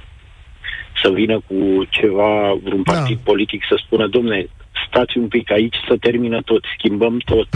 [1.02, 2.94] să vină cu ceva, vreun da.
[2.94, 3.22] partid da.
[3.24, 4.48] politic să spună, domne,
[4.88, 7.48] stați un pic aici să termină tot, schimbăm tot.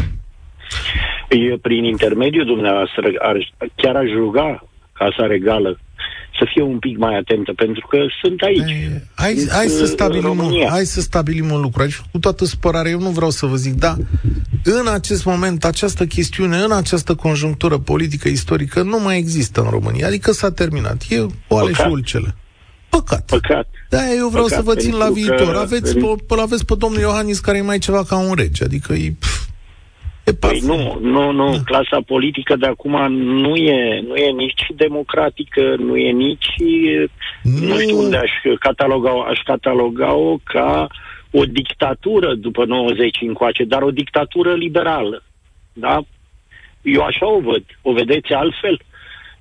[1.29, 5.79] Eu, prin intermediul dumneavoastră, ar, chiar aș ruga Casa Regală
[6.39, 8.89] să fie un pic mai atentă, pentru că sunt aici.
[9.15, 12.99] Hai, hai, să, stabilim un, hai să stabilim un lucru aici, cu toată spărarea, eu
[12.99, 13.95] nu vreau să vă zic, da,
[14.63, 20.08] în acest moment, această chestiune, în această conjunctură politică istorică, nu mai există în România,
[20.08, 22.36] adică s-a terminat, e o aleșul cele.
[22.89, 23.25] Păcat.
[23.25, 23.67] Păcat.
[23.89, 25.56] Da, eu vreau Păcat, să vă țin la viitor.
[25.56, 28.93] Aveți, pe, pe, aveți pe domnul Iohannis care e mai ceva ca un rege, adică
[28.93, 29.15] e...
[29.19, 29.38] Pf, e
[30.39, 31.62] păi nu, nu, nu, da.
[31.65, 36.53] clasa politică de acum nu e, nu e nici democratică, nu e nici,
[37.43, 40.88] nu, nu știu unde aș cataloga, aș cataloga-o ca
[41.32, 45.23] o dictatură după 90 încoace, dar o dictatură liberală.
[45.73, 46.01] Da?
[46.82, 47.63] Eu așa o văd.
[47.82, 48.79] O vedeți altfel?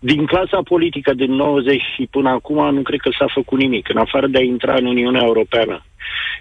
[0.00, 3.88] Din clasa politică din 90 și până acum nu cred că s-a făcut nimic.
[3.88, 5.84] În afară de a intra în Uniunea Europeană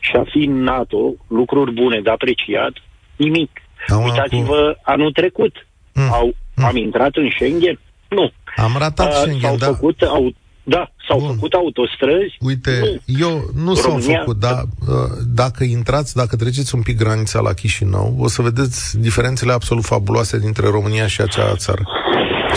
[0.02, 2.74] și a fi în NATO, lucruri bune de apreciat,
[3.16, 3.62] nimic.
[3.88, 4.82] Am Uitați-vă cu...
[4.92, 5.68] anul trecut.
[5.94, 6.12] Mm.
[6.12, 6.66] Au, mm.
[6.66, 7.80] Am intrat în Schengen?
[8.10, 8.32] Nu.
[8.56, 9.66] Am ratat uh, Schengen, s-au da.
[9.66, 11.28] Făcut, au, da, s-au Bun.
[11.28, 12.36] făcut autostrăzi.
[12.40, 13.20] Uite, nu.
[13.20, 13.82] eu nu România...
[13.82, 14.96] s-au făcut, dar uh,
[15.36, 20.40] dacă intrați, dacă treceți un pic granița la Chișinău, o să vedeți diferențele absolut fabuloase
[20.40, 21.82] dintre România și acea țară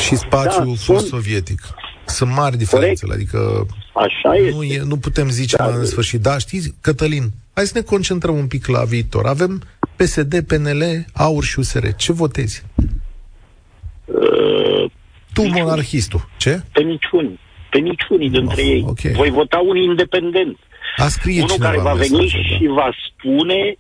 [0.01, 1.23] și spațiul da, fost sunt...
[1.23, 1.61] sovietic.
[2.07, 3.35] Sunt mari diferențele, Corect.
[3.35, 6.21] adică Așa nu, e, nu putem zice da, în sfârșit.
[6.21, 9.27] Da, știți, Cătălin, hai să ne concentrăm un pic la viitor.
[9.27, 9.62] Avem
[10.03, 10.83] PSD, PNL,
[11.15, 11.87] AUR și USR.
[11.97, 12.65] Ce votezi?
[14.05, 14.91] Uh,
[15.33, 15.63] tu, niciun.
[15.63, 16.29] monarhistul.
[16.37, 16.63] Ce?
[16.73, 17.39] Pe niciun.
[17.71, 18.85] Pe niciunii dintre oh, ei.
[18.87, 19.13] Okay.
[19.13, 20.59] Voi vota un independent.
[20.97, 22.73] A scrie Unul care va veni mesajul, și da.
[22.73, 23.77] va spune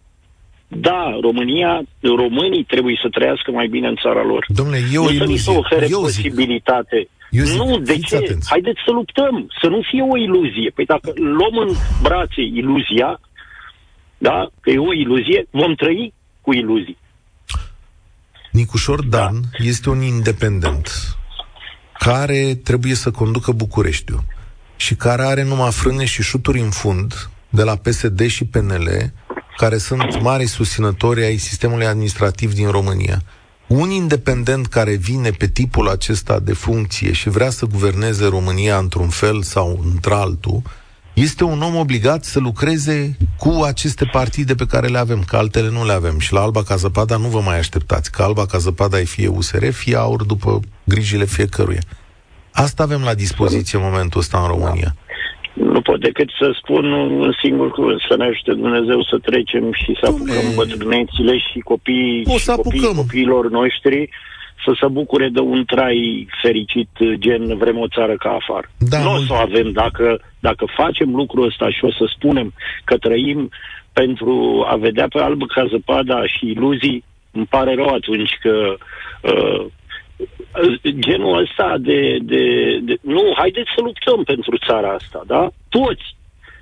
[0.68, 4.46] da, România, românii trebuie să trăiască mai bine în țara lor.
[4.48, 5.36] Domnule, e o nu iluzie.
[5.36, 7.08] să ofere eu posibilitate.
[7.30, 8.16] Eu zic, nu, de ce?
[8.16, 8.48] Atenți.
[8.50, 10.70] Haideți să luptăm, să nu fie o iluzie.
[10.74, 13.20] Păi dacă luăm în brațe iluzia,
[14.22, 16.98] da, că e o iluzie, vom trăi cu iluzii.
[18.52, 19.64] Nicușor Dan da.
[19.64, 21.16] este un independent
[21.98, 24.24] care trebuie să conducă Bucureștiul
[24.76, 29.12] și care are numai frâne și șuturi în fund de la PSD și PNL
[29.56, 33.22] care sunt mari susținători ai sistemului administrativ din România.
[33.66, 39.08] Un independent care vine pe tipul acesta de funcție și vrea să guverneze România într-un
[39.08, 40.62] fel sau într-altul,
[41.26, 45.70] este un om obligat să lucreze cu aceste partide pe care le avem, că altele
[45.70, 46.18] nu le avem.
[46.18, 49.28] Și la Alba ca zăpada nu vă mai așteptați, că Alba ca zăpada e fie
[49.28, 51.80] USR, fie aur după grijile fiecăruia.
[52.52, 54.94] Asta avem la dispoziție în momentul ăsta în România.
[55.54, 59.98] Nu pot decât să spun un singur cuvânt, să ne ajute Dumnezeu să trecem și
[60.00, 60.32] să Dumne.
[60.32, 64.08] apucăm bătrânețile și copiii, și copiii copiilor noștri
[64.64, 68.70] să se bucure de un trai fericit, gen vrem o țară ca afară.
[68.78, 72.52] Da, nu o să o avem dacă, dacă facem lucrul ăsta și o să spunem
[72.84, 73.50] că trăim
[73.92, 78.74] pentru a vedea pe albă ca zăpada și iluzii, îmi pare rău atunci că
[79.22, 79.66] uh,
[80.98, 82.42] genul ăsta de, de,
[82.82, 82.98] de...
[83.02, 85.50] Nu, haideți să luptăm pentru țara asta, da?
[85.68, 86.16] Toți.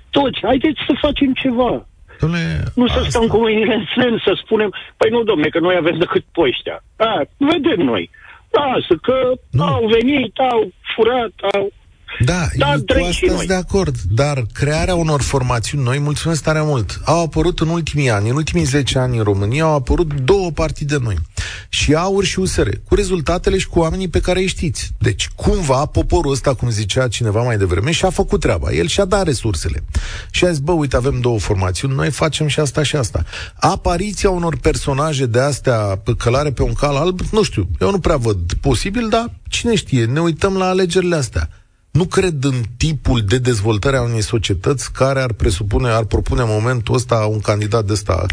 [0.09, 1.87] Toți, haideți să facem ceva.
[2.21, 5.75] Dom'le, nu să stăm cu mâinile în sân, să spunem, păi nu, domne, că noi
[5.75, 6.83] avem decât pe ăștia.
[6.95, 8.09] Da, vedem noi.
[8.51, 9.63] Lasă, că nu.
[9.63, 11.71] au venit, au furat, au
[12.19, 17.01] da, da cu asta sunt de acord, dar crearea unor formațiuni noi, mulțumesc tare mult,
[17.05, 20.97] au apărut în ultimii ani, în ultimii 10 ani în România au apărut două partide
[21.01, 21.15] noi,
[21.69, 24.91] și AUR și USR, cu rezultatele și cu oamenii pe care îi știți.
[24.97, 28.71] Deci, cumva, poporul ăsta, cum zicea cineva mai devreme, și-a făcut treaba.
[28.71, 29.83] El și-a dat resursele.
[30.31, 33.23] Și a zis, bă, uite, avem două formațiuni, noi facem și asta și asta.
[33.55, 37.99] Apariția unor personaje de astea pe călare pe un cal alb, nu știu, eu nu
[37.99, 41.49] prea văd posibil, dar cine știe, ne uităm la alegerile astea
[41.99, 46.47] nu cred în tipul de dezvoltare a unei societăți care ar presupune, ar propune în
[46.49, 48.25] momentul ăsta un candidat de ăsta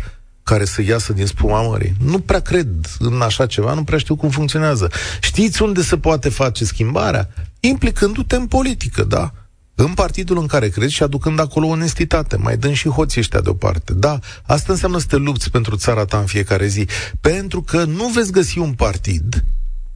[0.42, 1.94] care să iasă din spuma mării.
[2.05, 4.90] Nu prea cred în așa ceva, nu prea știu cum funcționează.
[5.20, 7.29] Știți unde se poate face schimbarea?
[7.61, 9.33] Implicându-te în politică, da?
[9.74, 13.92] În partidul în care crezi și aducând acolo onestitate, mai dând și hoții ăștia deoparte.
[13.92, 16.87] Da, asta înseamnă să te lupți pentru țara ta în fiecare zi.
[17.20, 19.44] Pentru că nu veți găsi un partid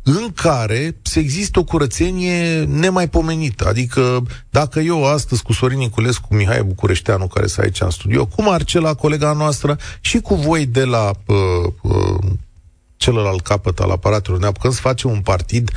[0.02, 3.66] în care să există o curățenie nemaipomenită.
[3.66, 8.26] Adică dacă eu astăzi cu Sorin Niculescu, cu Mihai Bucureșteanu, care sunt aici în studio,
[8.26, 12.18] cu Marcela, colega noastră, și cu voi de la uh, uh,
[12.96, 15.70] celălalt capăt al aparatului, ne apucăm să facem un partid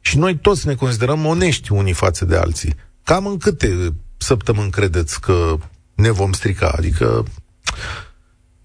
[0.00, 2.74] și noi toți ne considerăm onești unii față de alții.
[3.02, 5.56] Cam în câte săptămâni credeți că
[5.94, 6.74] ne vom strica?
[6.76, 7.24] Adică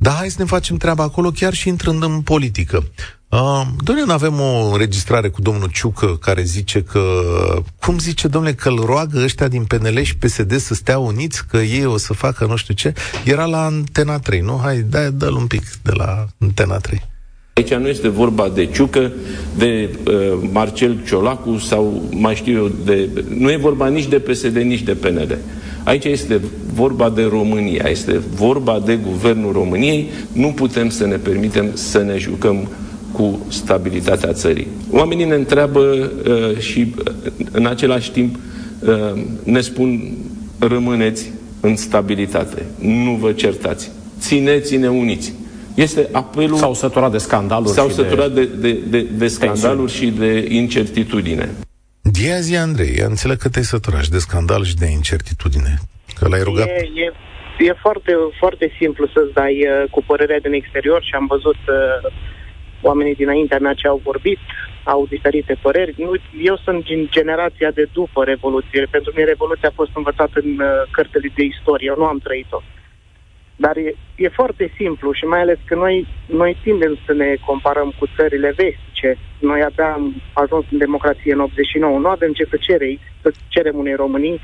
[0.04, 2.84] da, hai să ne facem treaba acolo chiar și intrând în politică.
[3.30, 7.02] Uh, domnule, avem o înregistrare cu domnul Ciucă care zice că,
[7.80, 11.58] cum zice domnule, că îl roagă ăștia din PNL și PSD să stea uniți, că
[11.58, 12.94] ei o să facă nu știu ce.
[13.24, 14.60] Era la Antena 3, nu?
[14.64, 17.02] Hai, dă dă un pic de la Antena 3.
[17.54, 19.12] Aici nu este vorba de Ciucă,
[19.58, 24.56] de uh, Marcel Ciolacu sau mai știu eu, de, nu e vorba nici de PSD,
[24.56, 25.38] nici de PNL.
[25.84, 26.42] Aici este
[26.74, 30.10] vorba de România, este vorba de guvernul României.
[30.32, 32.68] Nu putem să ne permitem să ne jucăm
[33.12, 34.68] cu stabilitatea țării.
[34.92, 38.36] Oamenii ne întreabă uh, și uh, în același timp
[38.80, 40.18] uh, ne spun
[40.60, 45.34] rămâneți în stabilitate, nu vă certați, țineți-ne uniți.
[45.74, 46.58] Este apelul...
[46.58, 51.50] S-au săturat de scandaluri S-au săturat de, de, de, de scandaluri și de incertitudine.
[52.12, 55.74] Dia zi, Andrei, înțeleg că te-ai săturat de scandal și de incertitudine.
[56.18, 56.68] Că l-ai rugat...
[56.68, 57.14] E, e,
[57.68, 62.12] e foarte, foarte simplu să-ți dai uh, cu părerea din exterior și am văzut uh,
[62.82, 64.40] oamenii dinaintea mea ce au vorbit
[64.84, 65.94] au diferite păreri.
[65.98, 66.12] Nu,
[66.44, 68.88] eu sunt din generația de după Revoluție.
[68.92, 71.88] Pentru mine Revoluția a fost învățată în uh, cărțile de istorie.
[71.92, 72.62] Eu nu am trăit-o.
[73.56, 77.94] Dar e, e foarte simplu și mai ales că noi, noi tindem să ne comparăm
[78.00, 79.18] cu țările vestice.
[79.50, 82.00] Noi abia am ajuns în democrație în 89.
[82.00, 84.40] Nu avem ce să cerei, să cerem unei Românii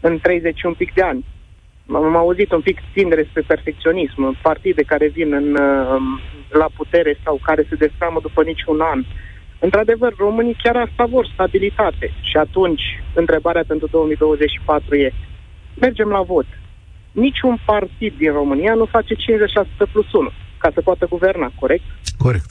[0.00, 1.24] în 30 un pic de ani.
[1.92, 6.02] Am auzit un pic tindere spre perfecționism, partide care vin în, uh,
[6.48, 9.04] la putere sau care se destramă după niciun an.
[9.58, 12.06] Într-adevăr, românii chiar asta vor, stabilitate.
[12.30, 12.82] Și atunci,
[13.14, 15.12] întrebarea pentru 2024 e,
[15.80, 16.46] mergem la vot.
[17.12, 21.84] Niciun partid din România nu face 56 plus 1 ca să poată guverna, corect?
[22.18, 22.50] Corect.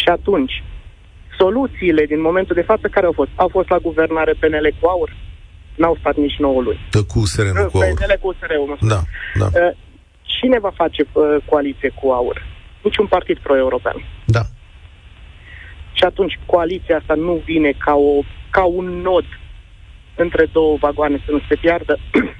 [0.00, 0.62] Și atunci,
[1.38, 3.30] soluțiile din momentul de față care au fost?
[3.34, 5.16] Au fost la guvernare PNL cu aur?
[5.74, 6.80] N-au stat nici 9 luni.
[6.90, 7.94] Dă cu USR, nu cu aur.
[7.94, 9.00] PNL cu USR, Da,
[9.34, 9.46] da.
[9.46, 9.76] Uh,
[10.22, 12.46] cine va face uh, coaliție cu aur?
[12.82, 14.04] Niciun partid pro-european.
[14.24, 14.42] Da.
[15.92, 19.24] Și atunci coaliția asta nu vine ca, o, ca un nod
[20.16, 21.98] între două vagoane să nu se piardă.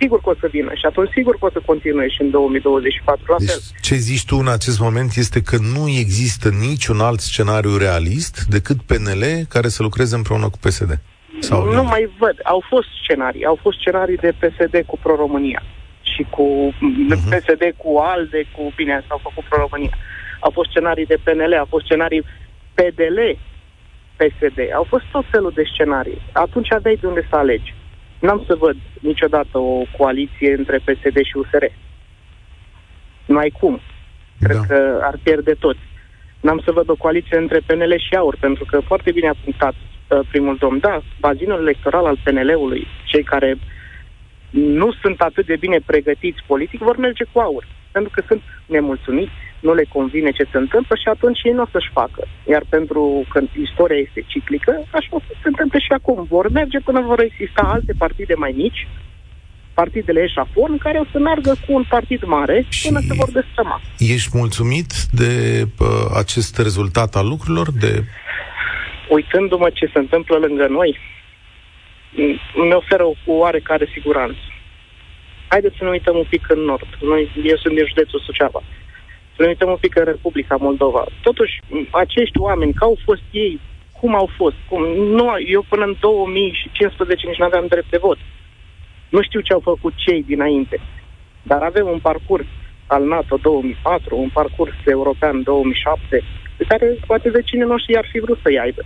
[0.00, 3.32] sigur că o să vină și atunci sigur că o să continue și în 2024
[3.32, 3.58] la deci, fel.
[3.80, 8.82] Ce zici tu în acest moment este că nu există niciun alt scenariu realist decât
[8.82, 11.00] PNL care să lucreze împreună cu PSD?
[11.38, 12.36] Sau nu, nu mai văd.
[12.42, 13.44] Au fost scenarii.
[13.44, 15.62] Au fost scenarii de PSD cu Pro-România
[16.02, 17.16] și cu uh-huh.
[17.16, 17.28] Mhm.
[17.28, 19.96] PSD, cu ALDE, cu, bine, s-au făcut Pro-România.
[20.40, 22.22] Au fost scenarii de PNL, au fost scenarii
[22.74, 23.18] PDL,
[24.16, 24.58] PSD.
[24.74, 26.20] Au fost tot felul de scenarii.
[26.32, 27.74] Atunci aveai de unde să alegi.
[28.18, 31.64] N-am să văd niciodată o coaliție între PSD și USR.
[33.26, 33.80] Nu ai cum.
[34.40, 34.62] Cred da.
[34.66, 35.78] că ar pierde toți.
[36.40, 39.74] N-am să văd o coaliție între PNL și AUR, pentru că foarte bine a punctat
[39.74, 40.78] uh, primul domn.
[40.78, 43.58] Da, bazinul electoral al PNL-ului, cei care
[44.50, 47.66] nu sunt atât de bine pregătiți politic, vor merge cu aur.
[47.92, 51.72] Pentru că sunt nemulțumiți, nu le convine ce se întâmplă și atunci ei nu o
[51.72, 52.22] să-și facă.
[52.52, 56.26] Iar pentru că istoria este ciclică, așa o să se întâmple și acum.
[56.28, 58.88] Vor merge până vor exista alte partide mai mici,
[59.74, 63.80] partidele eșafon, care o să meargă cu un partid mare și până se vor destrăma.
[63.98, 65.30] Ești mulțumit de
[65.78, 65.86] uh,
[66.22, 67.68] acest rezultat al lucrurilor?
[67.72, 68.04] De...
[69.08, 70.98] Uitându-mă ce se întâmplă lângă noi,
[72.54, 74.38] îmi oferă o oarecare siguranță.
[75.48, 76.88] Haideți să ne uităm un pic în nord.
[77.00, 78.62] Noi, eu sunt din județul Suceava.
[79.36, 81.06] Să ne uităm un pic în Republica Moldova.
[81.22, 83.60] Totuși, acești oameni, că au fost ei,
[84.00, 84.56] cum au fost?
[84.68, 84.82] Cum?
[85.18, 88.18] Nu, eu până în 2015 nici nu aveam drept de vot.
[89.08, 90.80] Nu știu ce au făcut cei dinainte.
[91.42, 92.46] Dar avem un parcurs
[92.86, 96.24] al NATO 2004, un parcurs european 2007,
[96.56, 98.82] pe care poate vecinii noștri ar fi vrut să-i aibă.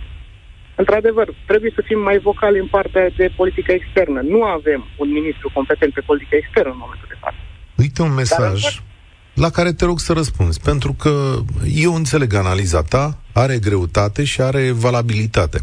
[0.75, 4.21] Într-adevăr, trebuie să fim mai vocali în partea de politică externă.
[4.21, 7.37] Nu avem un ministru competent pe politică externă în momentul de față.
[7.75, 8.83] Uite un mesaj Dar,
[9.33, 11.35] la care te rog să răspunzi, pentru că
[11.73, 15.59] eu înțeleg analiza ta, are greutate și are valabilitate.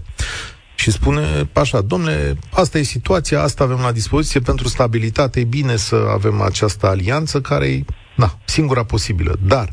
[0.74, 5.76] Și spune așa, domnule, asta e situația, asta avem la dispoziție pentru stabilitate, e bine
[5.76, 7.84] să avem această alianță care e,
[8.16, 9.36] na, singura posibilă.
[9.46, 9.72] Dar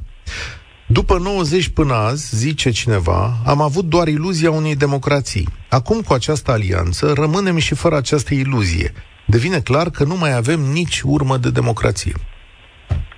[0.89, 5.47] după 90 până azi, zice cineva, am avut doar iluzia unei democrații.
[5.69, 8.91] Acum, cu această alianță, rămânem și fără această iluzie.
[9.25, 12.13] Devine clar că nu mai avem nici urmă de democrație.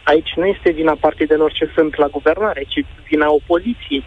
[0.03, 4.03] Aici nu este vina partidelor ce sunt la guvernare, ci vina opoziției.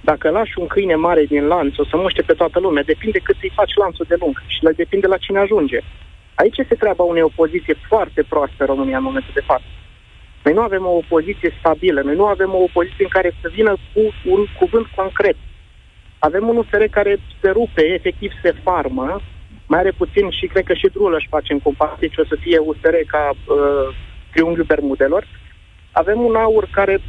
[0.00, 2.82] Dacă lași un câine mare din lanț, o să muște pe toată lumea.
[2.82, 5.78] Depinde cât îi faci lanțul de lung și depinde la cine ajunge.
[6.34, 9.64] Aici este treaba unei opoziție foarte proaste în România în momentul de față.
[10.44, 13.72] Noi nu avem o opoziție stabilă, noi nu avem o opoziție în care să vină
[13.92, 15.36] cu un cuvânt concret.
[16.18, 19.20] Avem un USR care se rupe, efectiv se farmă,
[19.66, 22.36] mai are puțin și cred că și Drulă își face în comparație ce o să
[22.40, 23.94] fie USR ca uh,
[24.32, 25.24] triunghiul Bermudelor.
[25.92, 27.00] Avem un aur care,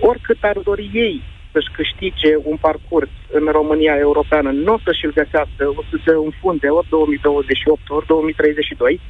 [0.00, 1.22] oricât ar dori ei
[1.52, 6.12] să-și câștige un parcurs în România europeană, nu o să și-l găsească, o să se
[6.24, 9.00] înfunde ori 2028, ori 2032,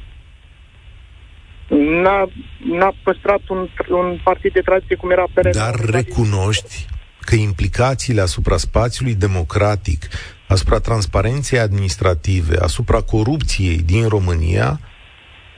[1.75, 2.29] n-a,
[2.63, 5.55] n-a păstrat un, un partid de tradiție cum era PRD.
[5.55, 6.85] Dar recunoști
[7.19, 10.07] că implicațiile asupra spațiului democratic,
[10.47, 14.79] asupra transparenței administrative, asupra corupției din România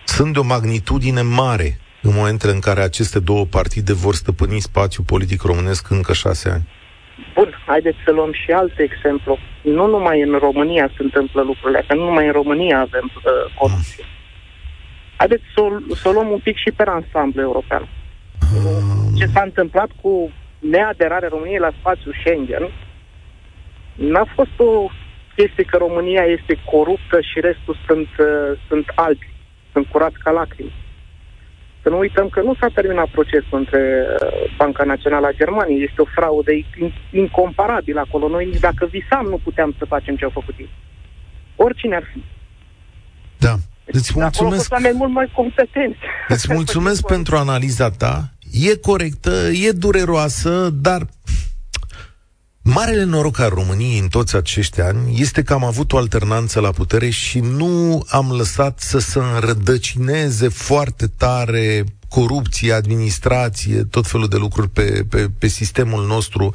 [0.05, 5.05] sunt de o magnitudine mare în momentele în care aceste două partide vor stăpâni spațiul
[5.05, 6.67] politic românesc încă șase ani.
[7.35, 9.37] Bun, haideți să luăm și alt exemplu.
[9.61, 14.03] Nu numai în România se întâmplă lucrurile astea, nu numai în România avem uh, corupție.
[14.07, 14.18] Mm.
[15.19, 15.61] Haideți să,
[16.01, 17.87] să o luăm un pic și pe ansamblu european.
[19.17, 22.63] Ce s-a întâmplat cu neaderarea României la spațiul Schengen
[23.95, 24.87] n-a fost o
[25.35, 29.33] chestie că România este coruptă și restul sunt, uh, sunt albi,
[29.71, 30.73] sunt curați ca lacrimi.
[31.81, 35.83] Să nu uităm că nu s-a terminat procesul între uh, Banca Națională a Germaniei.
[35.83, 36.51] Este o fraudă
[37.11, 38.27] incomparabilă acolo.
[38.27, 40.69] Noi nici dacă visam nu puteam să facem ce au făcut ei.
[41.55, 42.23] Oricine ar fi.
[43.37, 43.55] Da.
[43.91, 44.73] Îți mulțumesc.
[44.73, 45.99] Acolo mult mai competenți.
[46.27, 48.33] Îți mulțumesc pentru analiza ta.
[48.51, 51.07] E corectă, e dureroasă, dar
[52.61, 56.71] Marele noroc al României în toți acești ani este că am avut o alternanță la
[56.71, 64.37] putere și nu am lăsat să se înrădăcineze foarte tare corupție, administrație, tot felul de
[64.37, 66.49] lucruri pe, pe, pe sistemul nostru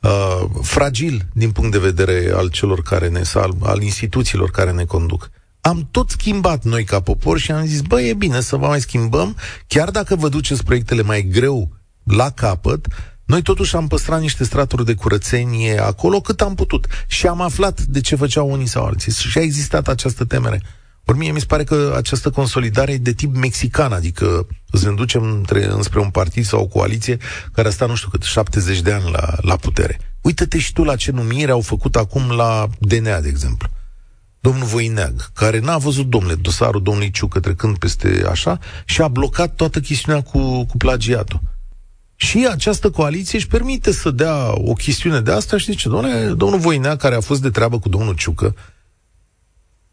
[0.00, 4.84] uh, fragil din punct de vedere al celor care ne al, al instituțiilor care ne
[4.84, 5.30] conduc
[5.66, 8.80] am tot schimbat noi ca popor și am zis, bă, e bine să vă mai
[8.80, 9.36] schimbăm,
[9.66, 11.70] chiar dacă vă duceți proiectele mai greu
[12.02, 12.86] la capăt,
[13.24, 16.86] noi totuși am păstrat niște straturi de curățenie acolo cât am putut.
[17.06, 19.12] Și am aflat de ce făceau unii sau alții.
[19.12, 20.62] Și a existat această temere.
[21.04, 24.94] Ori mie mi se pare că această consolidare e de tip mexican, adică să ne
[24.94, 27.16] ducem între, înspre un partid sau o coaliție
[27.52, 29.98] care a stat, nu știu cât, 70 de ani la, la putere.
[30.20, 33.68] Uită-te și tu la ce numire au făcut acum la DNA, de exemplu
[34.44, 39.54] domnul Voineag, care n-a văzut, domnule, dosarul domnului Ciucă trecând peste așa și a blocat
[39.54, 41.40] toată chestiunea cu, cu plagiatul.
[42.16, 46.58] Și această coaliție își permite să dea o chestiune de asta și zice, domnule, domnul
[46.58, 48.54] Voinea, care a fost de treabă cu domnul Ciucă,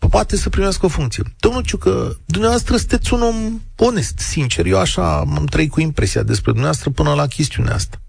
[0.10, 1.24] poate să primească o funcție.
[1.40, 4.66] Domnul Ciucă, dumneavoastră sunteți un om onest, sincer.
[4.66, 8.02] Eu așa am trăit cu impresia despre dumneavoastră până la chestiunea asta.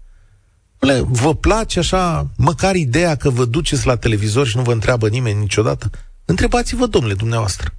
[0.79, 5.07] Domnule, vă place așa, măcar ideea că vă duceți la televizor și nu vă întreabă
[5.07, 5.89] nimeni niciodată?
[6.25, 7.69] Întrebați-vă, domnule, dumneavoastră,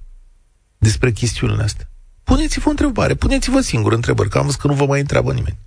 [0.77, 1.85] despre chestiunile astea.
[2.23, 5.57] Puneți-vă o întrebare, puneți-vă singur întrebări, că am văzut că nu vă mai întreabă nimeni.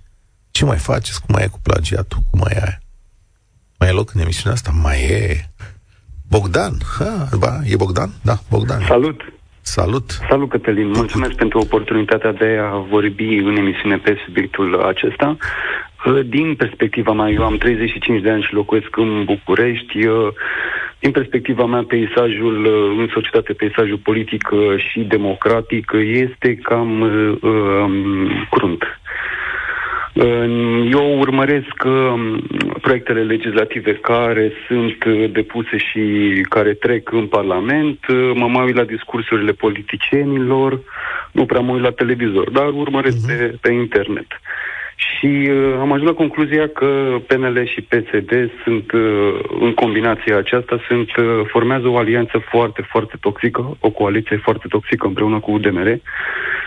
[0.51, 1.21] Ce mai faceți?
[1.21, 2.19] Cum mai e cu plagiatul?
[2.29, 2.79] Cum mai e aia?
[3.79, 4.71] Mai e loc în emisiunea asta?
[4.81, 5.49] Mai e...
[6.29, 6.73] Bogdan?
[6.97, 8.09] Ha, ba, e Bogdan?
[8.21, 8.81] Da, Bogdan.
[8.81, 9.21] Salut!
[9.61, 10.19] Salut!
[10.29, 10.87] Salut, Cătălin!
[10.87, 15.37] Mulțumesc pentru oportunitatea de a vorbi în emisiune pe subiectul acesta.
[16.25, 19.97] Din perspectiva mea, eu am 35 de ani și locuiesc în București.
[20.99, 22.65] Din perspectiva mea, peisajul
[22.97, 28.83] în societate, peisajul politic și democratic este cam um, crunt.
[30.91, 32.41] Eu urmăresc um,
[32.81, 36.01] proiectele legislative care sunt depuse și
[36.49, 37.99] care trec în Parlament,
[38.33, 40.79] mă mai uit la discursurile politicienilor,
[41.31, 43.37] nu prea mă uit la televizor, dar urmăresc uh-huh.
[43.37, 44.27] pe, pe internet.
[45.07, 48.31] Și uh, am ajuns la concluzia că PNL și PSD
[48.63, 54.37] sunt, uh, în combinația aceasta, sunt, uh, formează o alianță foarte, foarte toxică, o coaliție
[54.37, 55.99] foarte toxică împreună cu UDMR.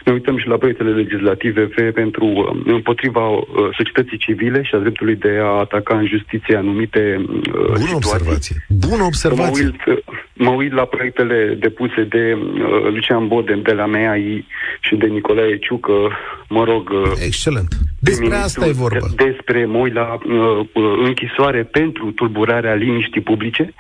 [0.04, 3.44] Ne uităm și la proiectele legislative pentru uh, împotriva uh,
[3.76, 7.94] societății civile și a dreptului de a ataca în justiție anumite uh, Bună situații.
[7.94, 8.56] observație.
[8.68, 9.64] Bună observație.
[9.64, 14.46] Mă uit, mă uit la proiectele depuse de uh, Lucian Bodem de la MEAI
[14.80, 16.10] și de Nicolae Ciucă,
[16.48, 16.90] mă rog...
[16.90, 17.74] Uh, Excelent.
[18.04, 19.06] Despre asta e vorba.
[19.16, 20.66] Despre, mă uit la uh,
[21.04, 23.74] închisoare pentru tulburarea liniștii publice.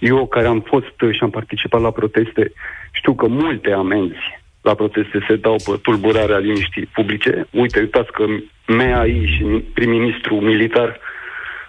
[0.00, 2.52] Eu, care am fost și am participat la proteste,
[2.92, 7.46] știu că multe amenzi la proteste se dau pe tulburarea liniștii publice.
[7.50, 8.24] Uite, uitați că
[8.66, 11.00] MEAI și prim-ministru militar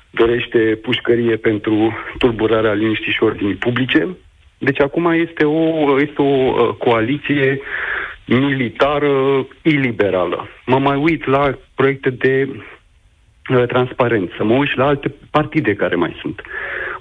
[0.10, 4.18] dorește pușcărie pentru tulburarea liniștii și ordinii publice.
[4.58, 7.60] Deci acum este o, este o uh, coaliție
[8.38, 10.48] militară iliberală.
[10.66, 16.18] Mă mai uit la proiecte de uh, transparență, mă uit la alte partide care mai
[16.22, 16.42] sunt.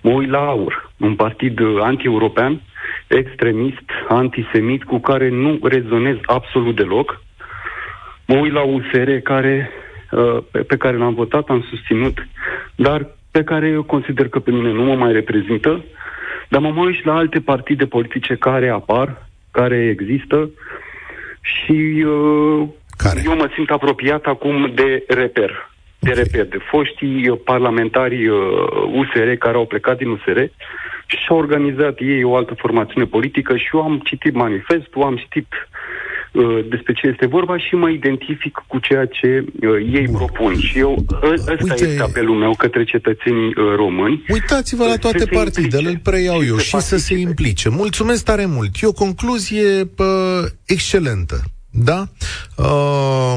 [0.02, 2.60] Mă uit la AUR, un partid uh, anti-european,
[3.06, 7.20] extremist, antisemit, cu care nu rezonez absolut deloc.
[8.26, 9.70] Mă uit la USR, care,
[10.10, 12.26] uh, pe, pe care l-am votat, am susținut,
[12.74, 15.84] dar pe care eu consider că pe mine nu mă mai reprezintă,
[16.48, 20.50] dar mă uit și la alte partide politice care apar, care există
[21.54, 23.20] și uh, care?
[23.24, 25.70] eu mă simt apropiat acum de reper.
[25.98, 26.22] De okay.
[26.22, 28.38] reper, de foștii parlamentari uh,
[28.92, 30.38] USR care au plecat din USR
[31.06, 35.46] și au organizat ei o altă formațiune politică și eu am citit manifestul, am citit
[35.52, 35.77] uh,
[36.68, 40.14] despre ce este vorba și mă identific cu ceea ce uh, ei Bun.
[40.14, 40.60] propun.
[40.60, 44.24] Și eu, ă, ăsta Uite, este apelul meu către cetățenii uh, români.
[44.28, 47.68] Uitați-vă la toate partidele, îl preiau eu, și să se implice.
[47.68, 48.82] Mulțumesc tare mult.
[48.82, 51.40] E o concluzie pă, excelentă.
[51.70, 52.08] Da?
[52.56, 53.34] Uh,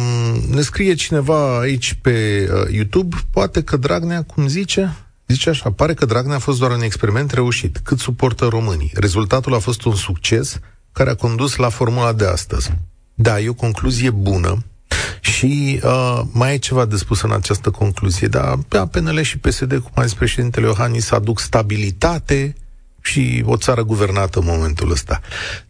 [0.53, 4.95] ne scrie cineva aici pe uh, YouTube, poate că Dragnea, cum zice,
[5.31, 7.77] Zice așa, pare că Dragnea a fost doar un experiment reușit.
[7.77, 8.91] Cât suportă românii?
[8.93, 10.59] Rezultatul a fost un succes
[10.91, 12.71] care a condus la formula de astăzi.
[13.13, 14.63] Da, e o concluzie bună
[15.19, 18.27] și uh, mai e ceva de spus în această concluzie.
[18.27, 22.55] Da, pe PNL și PSD, cum a zis președintele Iohannis, aduc stabilitate
[23.01, 25.21] și o țară guvernată în momentul ăsta.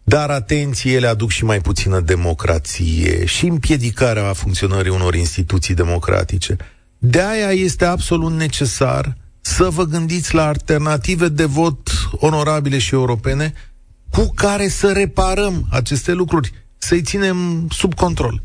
[0.02, 6.56] Dar atenție, ele aduc și mai puțină democrație și împiedicarea funcționării unor instituții democratice.
[6.98, 13.52] De aia este absolut necesar să vă gândiți la alternative de vot onorabile și europene
[14.12, 18.40] cu care să reparăm aceste lucruri, să-i ținem sub control.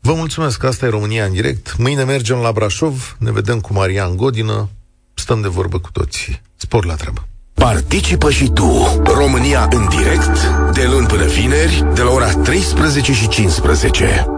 [0.00, 1.76] Vă mulțumesc, asta e România în direct.
[1.78, 4.68] Mâine mergem la Brașov, ne vedem cu Marian Godină,
[5.14, 6.40] stăm de vorbă cu toții.
[6.56, 7.26] Spor la treabă.
[7.54, 13.28] Participă și tu, România în direct, de luni până vineri, de la ora 13 și
[13.28, 14.35] 15.